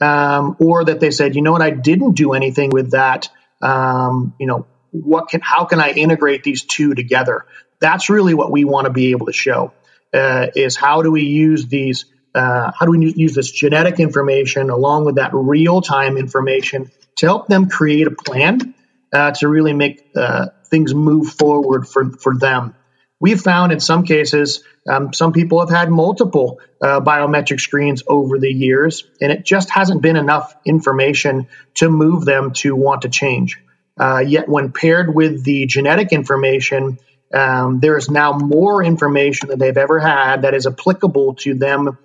um, 0.00 0.56
or 0.60 0.84
that 0.84 1.00
they 1.00 1.10
said, 1.10 1.34
you 1.34 1.42
know 1.42 1.52
what, 1.52 1.62
I 1.62 1.70
didn't 1.70 2.12
do 2.12 2.32
anything 2.32 2.70
with 2.70 2.92
that. 2.92 3.28
Um, 3.60 4.34
you 4.38 4.46
know, 4.46 4.66
what 4.92 5.28
can, 5.28 5.40
how 5.42 5.64
can 5.64 5.80
I 5.80 5.90
integrate 5.90 6.42
these 6.42 6.64
two 6.64 6.94
together? 6.94 7.46
That's 7.80 8.10
really 8.10 8.34
what 8.34 8.50
we 8.50 8.64
want 8.64 8.86
to 8.86 8.92
be 8.92 9.10
able 9.10 9.26
to 9.26 9.32
show 9.32 9.72
uh, 10.12 10.48
is 10.54 10.76
how 10.76 11.02
do 11.02 11.10
we 11.10 11.22
use 11.24 11.66
these, 11.66 12.06
uh, 12.34 12.72
how 12.78 12.86
do 12.86 12.92
we 12.92 13.12
use 13.14 13.34
this 13.34 13.50
genetic 13.50 14.00
information 14.00 14.70
along 14.70 15.04
with 15.04 15.16
that 15.16 15.30
real 15.32 15.80
time 15.80 16.16
information 16.16 16.90
to 17.16 17.26
help 17.26 17.48
them 17.48 17.68
create 17.68 18.06
a 18.06 18.10
plan 18.10 18.74
uh, 19.12 19.32
to 19.32 19.48
really 19.48 19.72
make 19.72 20.10
uh, 20.16 20.46
things 20.66 20.94
move 20.94 21.28
forward 21.28 21.86
for, 21.86 22.10
for 22.12 22.36
them. 22.36 22.74
We've 23.20 23.40
found 23.40 23.70
in 23.70 23.80
some 23.80 24.04
cases, 24.04 24.64
um, 24.88 25.12
some 25.12 25.32
people 25.32 25.60
have 25.60 25.68
had 25.68 25.90
multiple 25.90 26.58
uh, 26.80 27.00
biometric 27.00 27.60
screens 27.60 28.02
over 28.06 28.38
the 28.38 28.50
years, 28.50 29.04
and 29.20 29.30
it 29.30 29.44
just 29.44 29.68
hasn't 29.68 30.00
been 30.00 30.16
enough 30.16 30.54
information 30.64 31.48
to 31.74 31.90
move 31.90 32.24
them 32.24 32.52
to 32.54 32.74
want 32.74 33.02
to 33.02 33.10
change. 33.10 33.58
Uh, 33.98 34.20
yet, 34.26 34.48
when 34.48 34.72
paired 34.72 35.14
with 35.14 35.44
the 35.44 35.66
genetic 35.66 36.12
information, 36.12 36.98
um, 37.34 37.78
there 37.80 37.98
is 37.98 38.10
now 38.10 38.32
more 38.32 38.82
information 38.82 39.50
than 39.50 39.58
they've 39.58 39.76
ever 39.76 40.00
had 40.00 40.42
that 40.42 40.54
is 40.54 40.66
applicable 40.66 41.34
to 41.34 41.54
them 41.54 41.98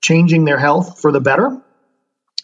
changing 0.00 0.46
their 0.46 0.58
health 0.58 1.00
for 1.00 1.12
the 1.12 1.20
better. 1.20 1.60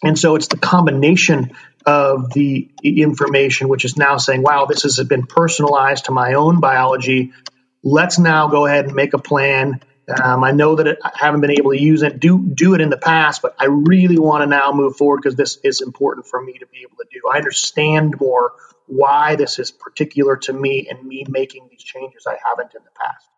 And 0.03 0.17
so 0.17 0.35
it's 0.35 0.47
the 0.47 0.57
combination 0.57 1.51
of 1.85 2.31
the 2.31 2.69
information, 2.83 3.67
which 3.67 3.85
is 3.85 3.97
now 3.97 4.17
saying, 4.17 4.43
wow, 4.43 4.65
this 4.65 4.83
has 4.83 4.99
been 5.03 5.25
personalized 5.25 6.05
to 6.05 6.11
my 6.11 6.33
own 6.33 6.59
biology 6.59 7.33
let's 7.83 8.19
now 8.19 8.47
go 8.47 8.65
ahead 8.65 8.85
and 8.85 8.95
make 8.95 9.13
a 9.13 9.19
plan. 9.19 9.81
Um, 10.21 10.43
I 10.43 10.51
know 10.51 10.75
that 10.75 10.87
it, 10.87 10.99
I 11.03 11.11
haven't 11.15 11.41
been 11.41 11.51
able 11.51 11.71
to 11.71 11.81
use 11.81 12.01
it, 12.01 12.19
do 12.19 12.39
do 12.39 12.73
it 12.73 12.81
in 12.81 12.89
the 12.89 12.97
past, 12.97 13.41
but 13.41 13.55
I 13.59 13.65
really 13.65 14.17
want 14.17 14.41
to 14.41 14.47
now 14.47 14.71
move 14.73 14.97
forward 14.97 15.21
because 15.23 15.35
this 15.35 15.57
is 15.63 15.81
important 15.81 16.27
for 16.27 16.41
me 16.41 16.53
to 16.59 16.65
be 16.67 16.79
able 16.81 16.97
to 16.97 17.05
do. 17.11 17.21
I 17.31 17.37
understand 17.37 18.19
more 18.19 18.53
why 18.87 19.35
this 19.35 19.57
is 19.57 19.71
particular 19.71 20.35
to 20.35 20.53
me 20.53 20.87
and 20.89 21.05
me 21.07 21.25
making 21.29 21.67
these 21.69 21.83
changes 21.83 22.27
I 22.27 22.37
haven't 22.45 22.73
in 22.75 22.81
the 22.83 22.91
past. 22.99 23.29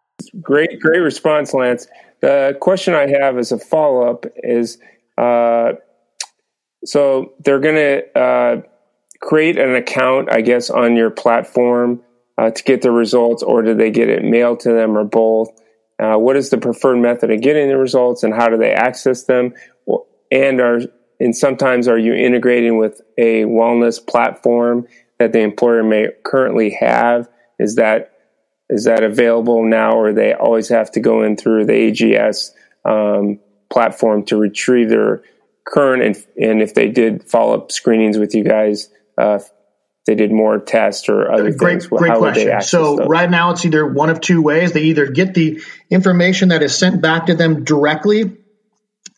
Great, 0.42 0.80
great 0.80 1.00
response, 1.00 1.54
Lance. 1.54 1.88
The 2.22 2.58
question 2.60 2.94
I 2.94 3.08
have 3.08 3.38
as 3.38 3.52
a 3.52 3.60
follow 3.60 4.10
up 4.10 4.26
is, 4.38 4.80
uh, 5.18 5.74
so 6.86 7.34
they're 7.44 7.60
going 7.60 7.76
to 7.76 8.20
uh, 8.20 8.62
create 9.22 9.60
an 9.60 9.76
account, 9.76 10.32
I 10.32 10.42
guess, 10.42 10.70
on 10.70 10.96
your 10.96 11.12
platform 11.12 12.02
uh, 12.38 12.50
to 12.50 12.64
get 12.64 12.82
the 12.82 12.92
results, 12.92 13.44
or 13.44 13.62
do 13.62 13.74
they 13.74 13.92
get 13.92 14.10
it 14.10 14.24
mailed 14.24 14.60
to 14.62 14.74
them, 14.74 14.98
or 14.98 15.04
both? 15.04 15.50
Uh, 16.00 16.16
what 16.16 16.36
is 16.36 16.50
the 16.50 16.58
preferred 16.58 16.98
method 16.98 17.32
of 17.32 17.42
getting 17.42 17.68
the 17.68 17.78
results, 17.78 18.24
and 18.24 18.34
how 18.34 18.50
do 18.50 18.58
they 18.58 18.72
access 18.72 19.24
them? 19.24 19.54
And 20.32 20.60
are 20.60 20.82
and 21.20 21.36
sometimes 21.36 21.88
are 21.88 21.98
you 21.98 22.14
integrating 22.14 22.78
with 22.78 23.02
a 23.18 23.44
wellness 23.44 24.06
platform 24.06 24.88
that 25.20 25.32
the 25.32 25.40
employer 25.40 25.84
may 25.84 26.10
currently 26.24 26.72
have? 26.80 27.30
Is 27.60 27.76
that 27.76 28.12
is 28.70 28.86
that 28.86 29.04
available 29.04 29.64
now, 29.64 29.94
or 29.94 30.14
they 30.14 30.34
always 30.34 30.70
have 30.70 30.92
to 30.92 31.00
go 31.00 31.22
in 31.22 31.38
through 31.38 31.66
the 31.66 31.74
AGS 31.74 32.52
um, 32.86 33.40
platform 33.70 34.24
to 34.26 34.38
retrieve 34.38 34.90
their 34.90 35.24
current 35.66 36.04
and, 36.04 36.26
and 36.42 36.62
if 36.62 36.74
they 36.74 36.90
did 36.90 37.24
follow 37.24 37.56
up 37.56 37.72
screenings 37.72 38.18
with 38.18 38.36
you 38.36 38.44
guys 38.44 38.90
uh, 39.18 39.40
they 40.06 40.16
did 40.16 40.32
more 40.32 40.60
tests 40.60 41.08
or 41.08 41.32
other 41.32 41.52
great, 41.52 41.82
things? 41.82 41.88
Great 41.88 42.18
question. 42.18 42.62
So 42.62 42.98
those? 42.98 43.08
right 43.08 43.30
now 43.30 43.52
it's 43.52 43.66
either 43.66 43.86
one 43.86 44.10
of 44.10 44.20
two 44.20 44.42
ways. 44.42 44.74
They 44.74 44.84
either 44.84 45.08
get 45.08 45.34
the 45.34 45.62
information 45.90 46.50
that 46.50 46.62
is 46.62 46.78
sent 46.78 47.02
back 47.02 47.28
to 47.28 47.36
them 47.36 47.64
directly 47.64 48.22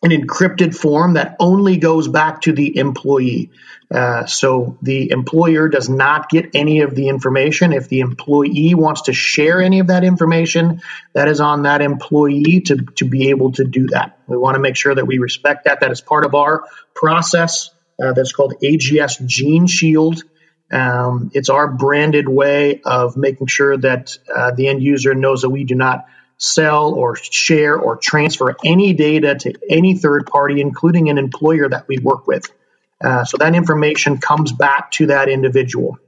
in 0.02 0.10
encrypted 0.10 0.74
form 0.74 1.14
that 1.14 1.36
only 1.40 1.78
goes 1.78 2.06
back 2.06 2.42
to 2.42 2.52
the 2.52 2.76
employee. 2.78 3.50
Uh, 3.92 4.26
so 4.26 4.78
the 4.82 5.10
employer 5.10 5.68
does 5.68 5.88
not 5.88 6.28
get 6.28 6.50
any 6.54 6.80
of 6.80 6.94
the 6.94 7.08
information. 7.08 7.72
If 7.72 7.88
the 7.88 8.00
employee 8.00 8.74
wants 8.74 9.02
to 9.02 9.12
share 9.12 9.60
any 9.60 9.80
of 9.80 9.88
that 9.88 10.04
information, 10.04 10.82
that 11.14 11.28
is 11.28 11.40
on 11.40 11.62
that 11.62 11.80
employee 11.80 12.62
to, 12.66 12.76
to 12.96 13.04
be 13.04 13.30
able 13.30 13.52
to 13.52 13.64
do 13.64 13.86
that. 13.88 14.18
We 14.26 14.36
want 14.36 14.56
to 14.56 14.60
make 14.60 14.76
sure 14.76 14.94
that 14.94 15.06
we 15.06 15.18
respect 15.18 15.64
that. 15.64 15.80
That 15.80 15.90
is 15.90 16.00
part 16.00 16.24
of 16.24 16.34
our 16.34 16.64
process 16.94 17.70
uh, 18.02 18.12
that's 18.12 18.32
called 18.32 18.54
AGS 18.62 19.24
Gene 19.24 19.66
Shield. 19.66 20.22
Um, 20.70 21.30
it's 21.32 21.48
our 21.48 21.68
branded 21.68 22.28
way 22.28 22.80
of 22.84 23.16
making 23.16 23.46
sure 23.46 23.76
that 23.76 24.18
uh, 24.34 24.52
the 24.52 24.68
end 24.68 24.82
user 24.82 25.14
knows 25.14 25.42
that 25.42 25.50
we 25.50 25.64
do 25.64 25.74
not 25.74 26.06
sell 26.38 26.92
or 26.94 27.16
share 27.16 27.76
or 27.76 27.96
transfer 27.96 28.56
any 28.64 28.92
data 28.92 29.36
to 29.36 29.54
any 29.70 29.96
third 29.96 30.26
party, 30.26 30.60
including 30.60 31.08
an 31.08 31.18
employer 31.18 31.68
that 31.68 31.88
we 31.88 31.98
work 31.98 32.26
with. 32.26 32.50
Uh, 33.00 33.24
so 33.24 33.36
that 33.38 33.54
information 33.54 34.18
comes 34.18 34.52
back 34.52 34.90
to 34.90 35.06
that 35.06 35.28
individual. 35.28 35.98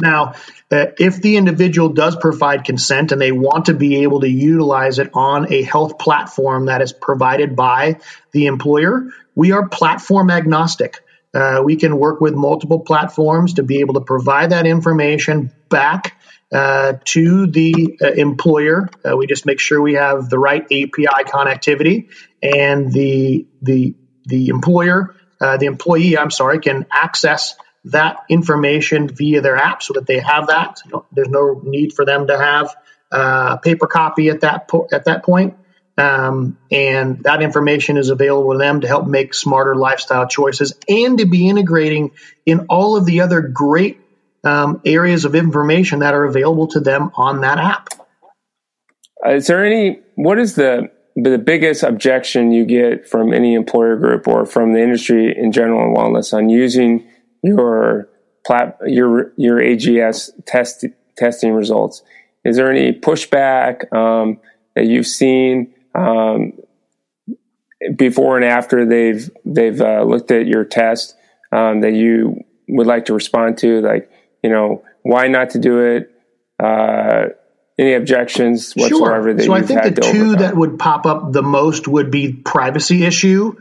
Now, 0.00 0.34
uh, 0.70 0.86
if 0.98 1.20
the 1.20 1.36
individual 1.36 1.88
does 1.88 2.14
provide 2.16 2.64
consent 2.64 3.10
and 3.10 3.20
they 3.20 3.32
want 3.32 3.66
to 3.66 3.74
be 3.74 4.02
able 4.02 4.20
to 4.20 4.28
utilize 4.28 4.98
it 4.98 5.10
on 5.14 5.52
a 5.52 5.62
health 5.62 5.98
platform 5.98 6.66
that 6.66 6.82
is 6.82 6.92
provided 6.92 7.56
by 7.56 8.00
the 8.32 8.46
employer, 8.46 9.08
we 9.34 9.52
are 9.52 9.68
platform 9.68 10.30
agnostic. 10.30 11.00
Uh, 11.38 11.62
we 11.62 11.76
can 11.76 11.96
work 11.96 12.20
with 12.20 12.34
multiple 12.34 12.80
platforms 12.80 13.54
to 13.54 13.62
be 13.62 13.78
able 13.78 13.94
to 13.94 14.00
provide 14.00 14.50
that 14.50 14.66
information 14.66 15.52
back 15.68 16.20
uh, 16.52 16.94
to 17.04 17.46
the 17.46 17.96
uh, 18.02 18.10
employer. 18.12 18.88
Uh, 19.04 19.16
we 19.16 19.28
just 19.28 19.46
make 19.46 19.60
sure 19.60 19.80
we 19.80 19.94
have 19.94 20.28
the 20.28 20.38
right 20.38 20.64
API 20.64 21.22
connectivity, 21.26 22.08
and 22.42 22.92
the 22.92 23.46
the 23.62 23.94
the 24.24 24.48
employer, 24.48 25.14
uh, 25.40 25.56
the 25.58 25.66
employee, 25.66 26.18
I'm 26.18 26.32
sorry, 26.32 26.58
can 26.58 26.86
access 26.90 27.54
that 27.84 28.16
information 28.28 29.08
via 29.08 29.40
their 29.40 29.56
app 29.56 29.82
so 29.82 29.94
that 29.94 30.06
they 30.06 30.18
have 30.18 30.48
that. 30.48 30.80
there's 31.12 31.28
no 31.28 31.60
need 31.62 31.92
for 31.92 32.04
them 32.04 32.26
to 32.26 32.36
have 32.36 32.74
uh, 33.12 33.56
a 33.56 33.60
paper 33.62 33.86
copy 33.86 34.28
at 34.28 34.40
that 34.40 34.66
po- 34.66 34.88
at 34.90 35.04
that 35.04 35.22
point. 35.22 35.54
Um, 35.98 36.56
and 36.70 37.24
that 37.24 37.42
information 37.42 37.96
is 37.96 38.08
available 38.08 38.52
to 38.52 38.58
them 38.58 38.82
to 38.82 38.86
help 38.86 39.08
make 39.08 39.34
smarter 39.34 39.74
lifestyle 39.74 40.28
choices 40.28 40.72
and 40.88 41.18
to 41.18 41.26
be 41.26 41.48
integrating 41.48 42.12
in 42.46 42.66
all 42.68 42.96
of 42.96 43.04
the 43.04 43.22
other 43.22 43.40
great 43.40 44.00
um, 44.44 44.80
areas 44.84 45.24
of 45.24 45.34
information 45.34 45.98
that 45.98 46.14
are 46.14 46.22
available 46.24 46.68
to 46.68 46.80
them 46.80 47.10
on 47.14 47.40
that 47.40 47.58
app. 47.58 47.88
Uh, 49.26 49.30
is 49.34 49.48
there 49.48 49.64
any, 49.64 49.98
what 50.14 50.38
is 50.38 50.54
the, 50.54 50.88
the 51.16 51.36
biggest 51.36 51.82
objection 51.82 52.52
you 52.52 52.64
get 52.64 53.08
from 53.08 53.32
any 53.32 53.54
employer 53.54 53.96
group 53.96 54.28
or 54.28 54.46
from 54.46 54.74
the 54.74 54.80
industry 54.80 55.36
in 55.36 55.50
general 55.50 55.82
in 55.82 55.96
wellness 55.96 56.32
on 56.32 56.48
using 56.48 57.08
your 57.42 58.08
plat, 58.46 58.78
your, 58.86 59.32
your 59.36 59.58
AGS 59.58 60.30
test, 60.46 60.84
testing 61.16 61.54
results? 61.54 62.04
Is 62.44 62.56
there 62.56 62.70
any 62.70 62.92
pushback 62.92 63.92
um, 63.92 64.38
that 64.76 64.86
you've 64.86 65.08
seen? 65.08 65.74
Um, 65.98 66.52
before 67.96 68.36
and 68.36 68.44
after 68.44 68.86
they've 68.86 69.30
they've 69.44 69.80
uh, 69.80 70.02
looked 70.02 70.30
at 70.30 70.46
your 70.46 70.64
test 70.64 71.16
um, 71.52 71.80
that 71.80 71.92
you 71.92 72.44
would 72.68 72.86
like 72.86 73.06
to 73.06 73.14
respond 73.14 73.58
to, 73.58 73.80
like 73.80 74.10
you 74.42 74.50
know 74.50 74.84
why 75.02 75.28
not 75.28 75.50
to 75.50 75.58
do 75.58 75.80
it. 75.80 76.10
Uh, 76.62 77.28
any 77.78 77.94
objections 77.94 78.72
whatsoever? 78.72 79.30
Sure. 79.38 79.46
so 79.46 79.52
I 79.52 79.62
think 79.62 79.82
the 79.94 80.00
two 80.00 80.36
that 80.36 80.56
would 80.56 80.80
pop 80.80 81.06
up 81.06 81.32
the 81.32 81.44
most 81.44 81.86
would 81.86 82.10
be 82.10 82.32
privacy 82.32 83.04
issue, 83.04 83.56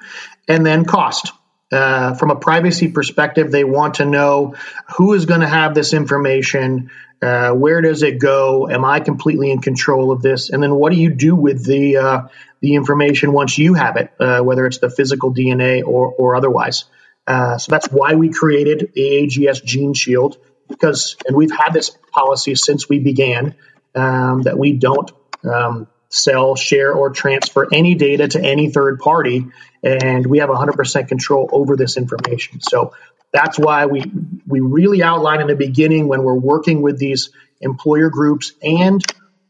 and 0.48 0.66
then 0.66 0.86
cost. 0.86 1.32
Uh, 1.70 2.14
from 2.14 2.32
a 2.32 2.36
privacy 2.36 2.88
perspective, 2.88 3.52
they 3.52 3.66
want 3.66 3.96
to 3.96 4.06
know 4.06 4.56
who 4.96 5.14
is 5.14 5.26
going 5.26 5.42
to 5.42 5.48
have 5.48 5.76
this 5.76 5.94
information, 5.94 6.90
uh, 7.22 7.52
where 7.52 7.82
does 7.82 8.04
it 8.04 8.20
go? 8.20 8.70
Am 8.70 8.86
I 8.86 9.00
completely 9.00 9.52
in 9.52 9.60
control 9.60 10.12
of 10.12 10.22
this? 10.22 10.50
And 10.50 10.62
then 10.62 10.76
what 10.76 10.92
do 10.92 11.00
you 11.00 11.10
do 11.10 11.36
with 11.36 11.66
the 11.66 11.98
uh, 11.98 12.28
the 12.60 12.76
information 12.76 13.34
once 13.34 13.58
you 13.58 13.74
have 13.74 13.98
it, 13.98 14.12
uh, 14.20 14.40
whether 14.42 14.66
it's 14.66 14.78
the 14.80 14.90
physical 14.90 15.34
DNA 15.34 15.84
or 15.86 16.08
or 16.08 16.36
otherwise? 16.36 16.86
Uh, 17.26 17.58
so 17.58 17.72
that's 17.72 17.88
why 17.88 18.16
we 18.16 18.30
created 18.30 18.92
the 18.94 19.02
AGS 19.02 19.64
Gene 19.64 19.94
Shield 19.94 20.38
because, 20.70 21.18
and 21.26 21.36
we've 21.36 21.52
had 21.52 21.72
this 21.74 21.90
policy 22.12 22.56
since 22.56 22.88
we 22.88 23.00
began 23.00 23.56
um, 23.96 24.44
that 24.44 24.58
we 24.58 24.74
don't 24.74 25.12
um, 25.44 25.88
sell, 26.10 26.56
share, 26.56 26.94
or 26.94 27.10
transfer 27.10 27.68
any 27.72 27.96
data 27.96 28.28
to 28.30 28.42
any 28.42 28.70
third 28.70 29.00
party, 29.00 29.48
and 29.84 30.26
we 30.26 30.40
have 30.40 30.50
100% 30.50 31.08
control 31.08 31.50
over 31.52 31.76
this 31.76 31.98
information. 31.98 32.62
So 32.62 32.94
that's 33.34 33.60
why 33.60 33.86
we 33.86 34.04
we 34.46 34.60
really 34.62 35.04
outline 35.04 35.42
in 35.42 35.48
the 35.48 35.56
beginning 35.56 36.08
when 36.08 36.24
we're 36.24 36.34
working 36.34 36.82
with 36.82 36.98
these 36.98 37.30
employer 37.62 38.10
groups 38.10 38.54
and 38.62 39.04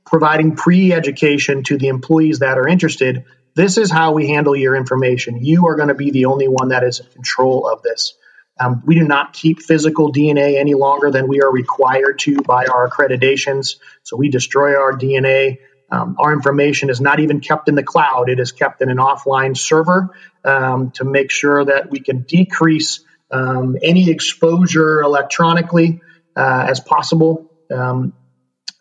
providing 0.05 0.55
pre-education 0.55 1.63
to 1.63 1.77
the 1.77 1.87
employees 1.87 2.39
that 2.39 2.57
are 2.57 2.67
interested. 2.67 3.25
This 3.55 3.77
is 3.77 3.91
how 3.91 4.13
we 4.13 4.27
handle 4.27 4.55
your 4.55 4.75
information. 4.75 5.43
You 5.43 5.67
are 5.67 5.75
going 5.75 5.89
to 5.89 5.95
be 5.95 6.11
the 6.11 6.25
only 6.25 6.47
one 6.47 6.69
that 6.69 6.83
is 6.83 6.99
in 6.99 7.07
control 7.07 7.67
of 7.67 7.81
this. 7.81 8.13
Um, 8.59 8.81
we 8.85 8.95
do 8.95 9.03
not 9.03 9.33
keep 9.33 9.61
physical 9.61 10.11
DNA 10.11 10.57
any 10.57 10.73
longer 10.73 11.11
than 11.11 11.27
we 11.27 11.41
are 11.41 11.51
required 11.51 12.19
to 12.19 12.41
by 12.41 12.65
our 12.65 12.89
accreditations. 12.89 13.75
So 14.03 14.17
we 14.17 14.29
destroy 14.29 14.75
our 14.75 14.93
DNA. 14.93 15.59
Um, 15.91 16.15
our 16.19 16.33
information 16.33 16.89
is 16.89 16.99
not 16.99 17.19
even 17.19 17.39
kept 17.39 17.69
in 17.69 17.75
the 17.75 17.83
cloud, 17.83 18.29
it 18.29 18.39
is 18.39 18.51
kept 18.51 18.81
in 18.81 18.89
an 18.89 18.97
offline 18.97 19.55
server 19.55 20.09
um, 20.43 20.91
to 20.91 21.05
make 21.05 21.31
sure 21.31 21.63
that 21.63 21.91
we 21.91 21.99
can 21.99 22.23
decrease 22.23 23.05
um, 23.31 23.77
any 23.81 24.09
exposure 24.09 25.01
electronically 25.01 26.01
uh, 26.35 26.67
as 26.69 26.79
possible. 26.79 27.51
Um, 27.71 28.13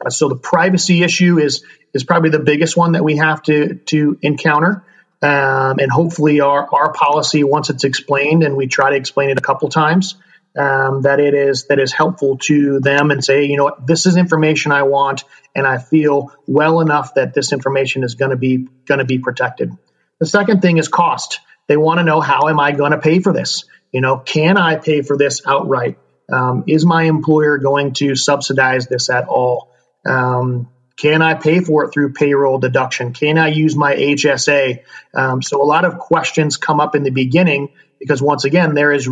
so 0.09 0.29
the 0.29 0.37
privacy 0.37 1.03
issue 1.03 1.39
is 1.39 1.65
is 1.95 2.05
probably 2.05 2.31
the 2.31 2.41
biggest 2.41 2.77
one 2.77 2.93
that 2.93 3.05
we 3.05 3.17
have 3.17 3.43
to 3.45 3.77
to 3.87 4.19
encounter. 4.23 4.85
Um, 5.23 5.79
and 5.79 5.91
hopefully 5.91 6.41
our, 6.41 6.69
our 6.71 6.93
policy 6.93 7.43
once 7.43 7.71
it's 7.71 7.85
explained 7.85 8.43
and 8.43 8.55
we 8.55 8.67
try 8.67 8.91
to 8.91 8.97
explain 8.97 9.31
it 9.31 9.39
a 9.39 9.41
couple 9.41 9.71
times 9.71 10.17
um, 10.57 11.03
that 11.03 11.21
it 11.21 11.33
is 11.33 11.67
that 11.69 11.79
is 11.79 11.91
helpful 11.91 12.37
to 12.43 12.81
them 12.81 13.11
and 13.11 13.25
say 13.25 13.45
you 13.45 13.57
know 13.57 13.75
this 13.87 14.05
is 14.05 14.17
information 14.17 14.73
I 14.73 14.83
want 14.83 15.25
and 15.55 15.67
I 15.67 15.79
feel 15.79 16.33
well 16.47 16.81
enough 16.81 17.15
that 17.15 17.33
this 17.33 17.53
information 17.53 18.05
is 18.05 18.15
going 18.15 18.31
to 18.31 18.37
be 18.37 18.69
going 18.85 18.99
to 18.99 19.07
be 19.07 19.19
protected. 19.19 19.73
The 20.21 20.27
second 20.27 20.61
thing 20.61 20.77
is 20.77 20.89
cost. 20.89 21.41
They 21.69 21.77
want 21.77 21.99
to 21.99 22.05
know 22.05 22.21
how 22.21 22.49
am 22.49 22.61
I 22.61 22.73
going 22.73 22.93
to 22.93 22.99
pay 22.99 23.21
for 23.21 23.33
this? 23.33 23.65
You 23.93 24.01
know, 24.01 24.19
can 24.19 24.57
I 24.57 24.77
pay 24.77 25.03
for 25.03 25.17
this 25.17 25.43
outright? 25.47 25.99
Um, 26.33 26.65
is 26.67 26.85
my 26.85 27.05
employer 27.05 27.59
going 27.59 27.93
to 27.95 28.15
subsidize 28.15 28.87
this 28.87 29.11
at 29.11 29.29
all? 29.29 29.73
Um, 30.05 30.69
can 30.97 31.21
I 31.21 31.35
pay 31.35 31.61
for 31.61 31.85
it 31.85 31.93
through 31.93 32.15
payroll 32.15 32.59
deduction? 32.59 33.13
Can 33.13 33.37
I 33.37 33.49
use 33.49 33.77
my 33.77 33.95
HSA? 33.95 34.83
Um, 35.15 35.43
so 35.43 35.63
a 35.63 35.65
lot 35.65 35.85
of 35.85 35.99
questions 35.99 36.57
come 36.57 36.81
up 36.81 36.95
in 36.95 37.03
the 37.03 37.11
beginning 37.11 37.71
because 37.99 38.23
once 38.23 38.45
again, 38.45 38.75
there 38.75 38.93
is 38.93 39.09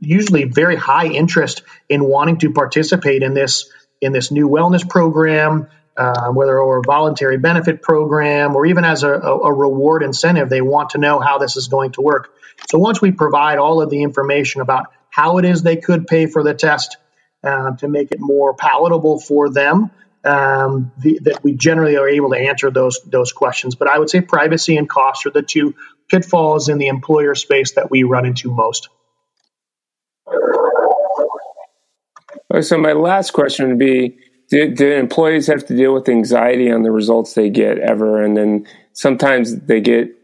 usually 0.00 0.44
very 0.44 0.76
high 0.76 1.06
interest 1.06 1.62
in 1.88 2.04
wanting 2.04 2.38
to 2.38 2.52
participate 2.52 3.22
in 3.22 3.34
this 3.34 3.70
in 4.00 4.12
this 4.12 4.30
new 4.30 4.48
wellness 4.48 4.88
program, 4.88 5.68
uh, 5.98 6.28
whether 6.30 6.58
or 6.58 6.78
a 6.78 6.82
voluntary 6.82 7.38
benefit 7.38 7.82
program 7.82 8.54
or 8.54 8.66
even 8.66 8.84
as 8.84 9.02
a, 9.02 9.10
a, 9.10 9.52
reward 9.52 10.04
incentive. 10.04 10.48
They 10.48 10.60
want 10.60 10.90
to 10.90 10.98
know 10.98 11.18
how 11.18 11.38
this 11.38 11.56
is 11.56 11.66
going 11.66 11.92
to 11.92 12.02
work. 12.02 12.32
So 12.70 12.78
once 12.78 13.02
we 13.02 13.10
provide 13.10 13.58
all 13.58 13.82
of 13.82 13.90
the 13.90 14.02
information 14.02 14.60
about 14.60 14.86
how 15.10 15.38
it 15.38 15.44
is 15.44 15.62
they 15.62 15.76
could 15.76 16.06
pay 16.06 16.26
for 16.26 16.44
the 16.44 16.54
test 16.54 16.98
uh, 17.42 17.72
to 17.78 17.88
make 17.88 18.12
it 18.12 18.20
more 18.20 18.54
palatable 18.54 19.18
for 19.18 19.50
them, 19.50 19.90
um, 20.24 20.92
the, 20.98 21.18
that 21.24 21.42
we 21.42 21.54
generally 21.54 21.96
are 21.96 22.08
able 22.08 22.30
to 22.30 22.36
answer 22.36 22.70
those 22.70 23.00
those 23.04 23.32
questions. 23.32 23.74
But 23.74 23.88
I 23.88 23.98
would 23.98 24.10
say 24.10 24.20
privacy 24.20 24.76
and 24.76 24.88
cost 24.88 25.26
are 25.26 25.30
the 25.30 25.42
two 25.42 25.74
pitfalls 26.08 26.68
in 26.68 26.78
the 26.78 26.86
employer 26.86 27.34
space 27.34 27.72
that 27.72 27.90
we 27.90 28.04
run 28.04 28.24
into 28.24 28.52
most. 28.52 28.88
So 32.60 32.78
my 32.78 32.92
last 32.92 33.32
question 33.32 33.68
would 33.68 33.78
be: 33.78 34.18
do, 34.50 34.74
do, 34.74 34.92
employees 34.92 35.46
have 35.46 35.66
to 35.66 35.76
deal 35.76 35.92
with 35.92 36.08
anxiety 36.08 36.70
on 36.70 36.82
the 36.82 36.90
results 36.90 37.34
they 37.34 37.50
get 37.50 37.78
ever? 37.78 38.22
And 38.22 38.36
then 38.36 38.66
sometimes 38.92 39.56
they 39.60 39.80
get 39.80 40.14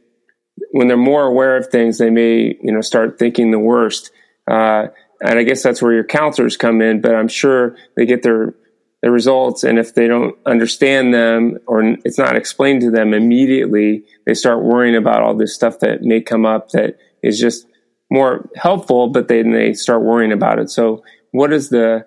when 0.71 0.89
they're 0.89 0.97
more 0.97 1.25
aware 1.25 1.57
of 1.57 1.69
things, 1.69 1.99
they 1.99 2.11
may 2.11 2.57
you 2.63 2.73
know 2.73 2.81
start 2.81 3.19
thinking 3.19 3.51
the 3.51 3.59
worst. 3.59 4.11
Uh, 4.51 4.89
and 5.21 5.39
I 5.39 5.43
guess 5.43 5.63
that's 5.63 5.81
where 5.81 5.93
your 5.93 6.05
counselors 6.05 6.57
come 6.57 6.83
in. 6.83 7.01
But 7.01 7.15
I'm 7.15 7.29
sure 7.29 7.77
they 7.97 8.07
get 8.07 8.23
their 8.23 8.55
their 9.03 9.13
results, 9.13 9.65
and 9.65 9.79
if 9.79 9.95
they 9.95 10.07
don't 10.07 10.37
understand 10.47 11.13
them 11.13 11.59
or 11.67 11.83
it's 12.05 12.19
not 12.19 12.37
explained 12.37 12.81
to 12.83 12.91
them 12.91 13.13
immediately, 13.13 14.05
they 14.27 14.35
start 14.35 14.65
worrying 14.65 14.97
about 14.97 15.23
all 15.23 15.35
this 15.35 15.55
stuff 15.55 15.81
that 15.81 16.03
may 16.03 16.21
come 16.21 16.47
up 16.47 16.71
that 16.71 16.97
is 17.23 17.39
just 17.39 17.67
more 18.11 18.49
helpful, 18.57 19.09
but 19.09 19.29
then 19.29 19.51
they 19.51 19.75
start 19.75 20.03
worrying 20.03 20.33
about 20.33 20.59
it. 20.59 20.71
So, 20.71 21.05
what 21.33 21.53
is 21.53 21.69
the 21.69 22.07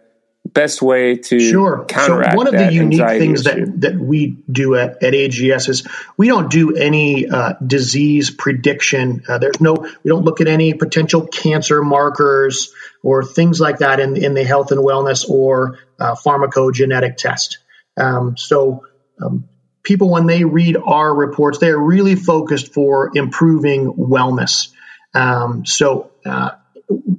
best 0.57 0.81
way 0.81 1.17
to 1.17 1.39
sure. 1.39 1.85
counteract 1.85 2.31
so 2.31 2.37
one 2.37 2.47
of 2.47 2.53
the 2.53 2.71
unique 2.73 3.07
things 3.07 3.45
issue. 3.45 3.65
that, 3.65 3.81
that 3.81 3.95
we 3.99 4.37
do 4.51 4.75
at, 4.75 5.03
at 5.03 5.13
AGS 5.13 5.69
is 5.69 5.87
we 6.17 6.27
don't 6.27 6.49
do 6.49 6.75
any 6.75 7.27
uh, 7.29 7.53
disease 7.65 8.31
prediction. 8.31 9.23
Uh, 9.27 9.37
there's 9.37 9.61
no 9.61 9.73
we 10.03 10.09
don't 10.09 10.23
look 10.23 10.41
at 10.41 10.47
any 10.47 10.73
potential 10.73 11.27
cancer 11.27 11.81
markers 11.81 12.73
or 13.03 13.23
things 13.23 13.59
like 13.59 13.79
that 13.79 13.99
in, 13.99 14.17
in 14.17 14.33
the 14.33 14.43
health 14.43 14.71
and 14.71 14.81
wellness 14.81 15.29
or 15.29 15.79
uh, 15.99 16.15
pharmacogenetic 16.15 17.17
test. 17.17 17.59
Um, 17.95 18.37
so 18.37 18.85
um, 19.21 19.47
people 19.83 20.09
when 20.09 20.25
they 20.25 20.43
read 20.43 20.77
our 20.77 21.13
reports, 21.13 21.59
they 21.59 21.69
are 21.69 21.79
really 21.79 22.15
focused 22.15 22.73
for 22.73 23.11
improving 23.15 23.93
wellness. 23.93 24.69
Um, 25.13 25.65
so 25.65 26.11
uh, 26.25 26.51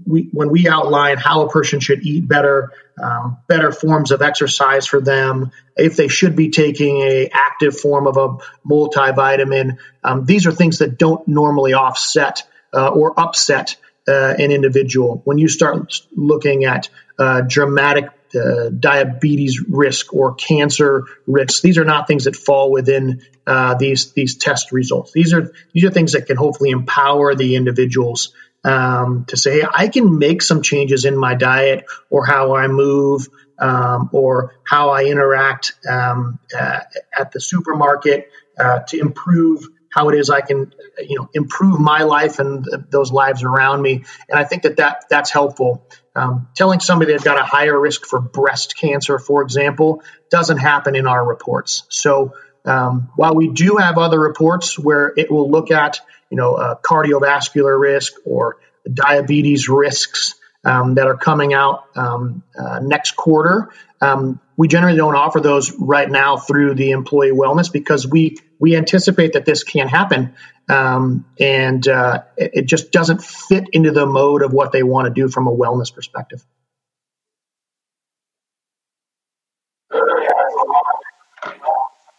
we, 0.06 0.28
when 0.32 0.50
we 0.50 0.68
outline 0.68 1.16
how 1.16 1.42
a 1.42 1.50
person 1.50 1.80
should 1.80 2.02
eat 2.02 2.28
better, 2.28 2.72
um, 3.02 3.38
better 3.46 3.72
forms 3.72 4.10
of 4.10 4.22
exercise 4.22 4.86
for 4.86 5.00
them, 5.00 5.50
if 5.76 5.96
they 5.96 6.08
should 6.08 6.36
be 6.36 6.50
taking 6.50 7.00
a 7.00 7.28
active 7.32 7.78
form 7.78 8.06
of 8.06 8.16
a 8.16 8.68
multivitamin, 8.68 9.78
um, 10.04 10.24
these 10.24 10.46
are 10.46 10.52
things 10.52 10.78
that 10.78 10.98
don't 10.98 11.26
normally 11.28 11.74
offset 11.74 12.42
uh, 12.72 12.88
or 12.88 13.18
upset 13.18 13.76
uh, 14.06 14.34
an 14.38 14.50
individual. 14.50 15.20
When 15.24 15.38
you 15.38 15.48
start 15.48 16.00
looking 16.14 16.64
at 16.64 16.88
uh, 17.18 17.42
dramatic 17.42 18.10
uh, 18.34 18.68
diabetes 18.68 19.62
risk 19.68 20.12
or 20.12 20.34
cancer 20.34 21.04
risks. 21.26 21.62
These 21.62 21.78
are 21.78 21.84
not 21.84 22.06
things 22.06 22.24
that 22.24 22.36
fall 22.36 22.70
within 22.70 23.22
uh, 23.46 23.74
these 23.74 24.12
these 24.12 24.36
test 24.36 24.70
results. 24.70 25.12
These 25.12 25.32
are 25.32 25.52
these 25.72 25.84
are 25.84 25.90
things 25.90 26.12
that 26.12 26.26
can 26.26 26.36
hopefully 26.36 26.70
empower 26.70 27.34
the 27.34 27.56
individuals 27.56 28.34
um, 28.68 29.24
to 29.28 29.36
say, 29.36 29.64
I 29.68 29.88
can 29.88 30.18
make 30.18 30.42
some 30.42 30.60
changes 30.62 31.06
in 31.06 31.16
my 31.16 31.34
diet 31.34 31.86
or 32.10 32.26
how 32.26 32.54
I 32.54 32.66
move 32.68 33.26
um, 33.58 34.10
or 34.12 34.54
how 34.62 34.90
I 34.90 35.04
interact 35.04 35.72
um, 35.88 36.38
uh, 36.56 36.80
at 37.18 37.32
the 37.32 37.40
supermarket 37.40 38.30
uh, 38.58 38.80
to 38.88 38.98
improve 38.98 39.64
how 39.90 40.10
it 40.10 40.18
is 40.18 40.28
I 40.28 40.42
can, 40.42 40.74
you 40.98 41.18
know, 41.18 41.30
improve 41.32 41.80
my 41.80 42.02
life 42.02 42.40
and 42.40 42.62
th- 42.62 42.82
those 42.90 43.10
lives 43.10 43.42
around 43.42 43.80
me. 43.80 44.04
And 44.28 44.38
I 44.38 44.44
think 44.44 44.64
that, 44.64 44.76
that 44.76 45.04
that's 45.08 45.30
helpful. 45.30 45.88
Um, 46.14 46.48
telling 46.54 46.80
somebody 46.80 47.12
they've 47.12 47.24
got 47.24 47.40
a 47.40 47.44
higher 47.44 47.78
risk 47.80 48.04
for 48.04 48.20
breast 48.20 48.76
cancer, 48.76 49.18
for 49.18 49.42
example, 49.42 50.02
doesn't 50.30 50.58
happen 50.58 50.94
in 50.94 51.06
our 51.06 51.24
reports. 51.26 51.84
So 51.88 52.34
um, 52.66 53.10
while 53.16 53.34
we 53.34 53.48
do 53.48 53.76
have 53.76 53.96
other 53.96 54.20
reports 54.20 54.78
where 54.78 55.10
it 55.16 55.30
will 55.30 55.50
look 55.50 55.70
at, 55.70 56.00
you 56.30 56.36
know, 56.36 56.54
uh, 56.54 56.74
cardiovascular 56.76 57.78
risk 57.78 58.14
or 58.24 58.56
diabetes 58.92 59.68
risks 59.68 60.34
um, 60.64 60.94
that 60.94 61.06
are 61.06 61.16
coming 61.16 61.54
out 61.54 61.84
um, 61.96 62.42
uh, 62.58 62.80
next 62.80 63.16
quarter, 63.16 63.70
um, 64.00 64.40
we 64.56 64.68
generally 64.68 64.96
don't 64.96 65.14
offer 65.14 65.40
those 65.40 65.72
right 65.72 66.10
now 66.10 66.36
through 66.36 66.74
the 66.74 66.90
employee 66.90 67.30
wellness 67.30 67.72
because 67.72 68.06
we 68.06 68.38
we 68.60 68.76
anticipate 68.76 69.34
that 69.34 69.44
this 69.44 69.62
can 69.62 69.86
happen, 69.86 70.34
um, 70.68 71.24
and 71.38 71.86
uh, 71.86 72.22
it, 72.36 72.50
it 72.54 72.66
just 72.66 72.90
doesn't 72.90 73.22
fit 73.22 73.64
into 73.72 73.92
the 73.92 74.04
mode 74.04 74.42
of 74.42 74.52
what 74.52 74.72
they 74.72 74.82
want 74.82 75.06
to 75.06 75.14
do 75.14 75.28
from 75.28 75.46
a 75.46 75.52
wellness 75.52 75.94
perspective. 75.94 76.44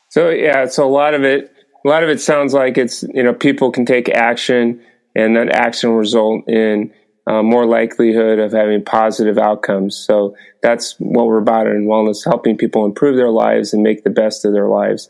So 0.10 0.30
yeah, 0.30 0.66
so 0.68 0.86
a 0.86 0.90
lot 0.90 1.14
of 1.14 1.24
it, 1.24 1.54
a 1.86 1.88
lot 1.88 2.04
of 2.04 2.10
it 2.10 2.20
sounds 2.20 2.54
like 2.54 2.78
it's 2.78 3.04
you 3.04 3.24
know 3.24 3.34
people 3.34 3.72
can 3.72 3.86
take 3.86 4.10
action, 4.10 4.82
and 5.16 5.36
that 5.36 5.50
action 5.50 5.90
will 5.90 5.98
result 5.98 6.48
in 6.48 6.94
uh, 7.28 7.44
more 7.44 7.66
likelihood 7.66 8.40
of 8.40 8.52
having 8.52 8.84
positive 8.84 9.38
outcomes. 9.38 9.96
So 9.96 10.36
that's 10.62 10.96
what 11.00 11.28
we're 11.28 11.38
about 11.38 11.68
in 11.68 11.86
wellness, 11.86 12.26
helping 12.26 12.58
people 12.58 12.86
improve 12.86 13.16
their 13.16 13.30
lives 13.30 13.74
and 13.74 13.84
make 13.84 14.04
the 14.04 14.10
best 14.10 14.46
of 14.46 14.54
their 14.54 14.68
lives. 14.68 15.10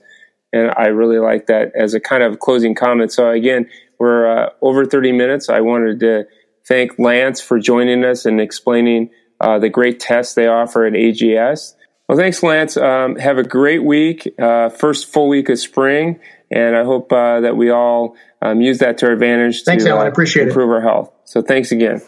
And 0.52 0.72
I 0.76 0.88
really 0.88 1.20
like 1.20 1.48
that 1.48 1.72
as 1.76 1.94
a 1.94 2.00
kind 2.00 2.24
of 2.24 2.40
closing 2.40 2.76
comment. 2.76 3.12
So 3.14 3.30
again, 3.30 3.70
we're 4.00 4.28
uh, 4.28 4.50
over 4.62 4.86
30 4.86 5.12
minutes. 5.12 5.50
I 5.50 5.62
wanted 5.62 6.00
to 6.02 6.26
thank 6.68 6.98
Lance 7.00 7.40
for 7.40 7.60
joining 7.60 8.04
us 8.04 8.26
and 8.26 8.42
explaining 8.42 9.12
uh, 9.40 9.60
the 9.60 9.70
great 9.70 10.00
tests 10.00 10.34
they 10.34 10.48
offer 10.48 10.86
at 10.86 10.94
AGS. 10.94 11.76
Well, 12.08 12.18
thanks, 12.18 12.42
Lance. 12.42 12.76
Um, 12.76 13.16
have 13.18 13.38
a 13.38 13.44
great 13.44 13.84
week, 13.84 14.28
uh, 14.40 14.70
first 14.70 15.12
full 15.12 15.28
week 15.28 15.48
of 15.50 15.60
spring, 15.60 16.20
and 16.52 16.76
I 16.76 16.84
hope 16.84 17.12
uh, 17.12 17.42
that 17.42 17.56
we 17.56 17.70
all 17.70 18.16
um, 18.42 18.62
use 18.62 18.80
that 18.80 18.98
to 19.00 19.08
our 19.08 19.12
advantage 19.14 19.64
thanks, 19.64 19.84
to 19.84 19.92
Alan. 19.92 20.06
I 20.06 20.10
appreciate 20.10 20.48
improve 20.48 20.70
it. 20.70 20.74
our 20.74 20.82
health. 20.82 21.12
So 21.26 21.42
thanks 21.42 21.72
again. 21.72 22.02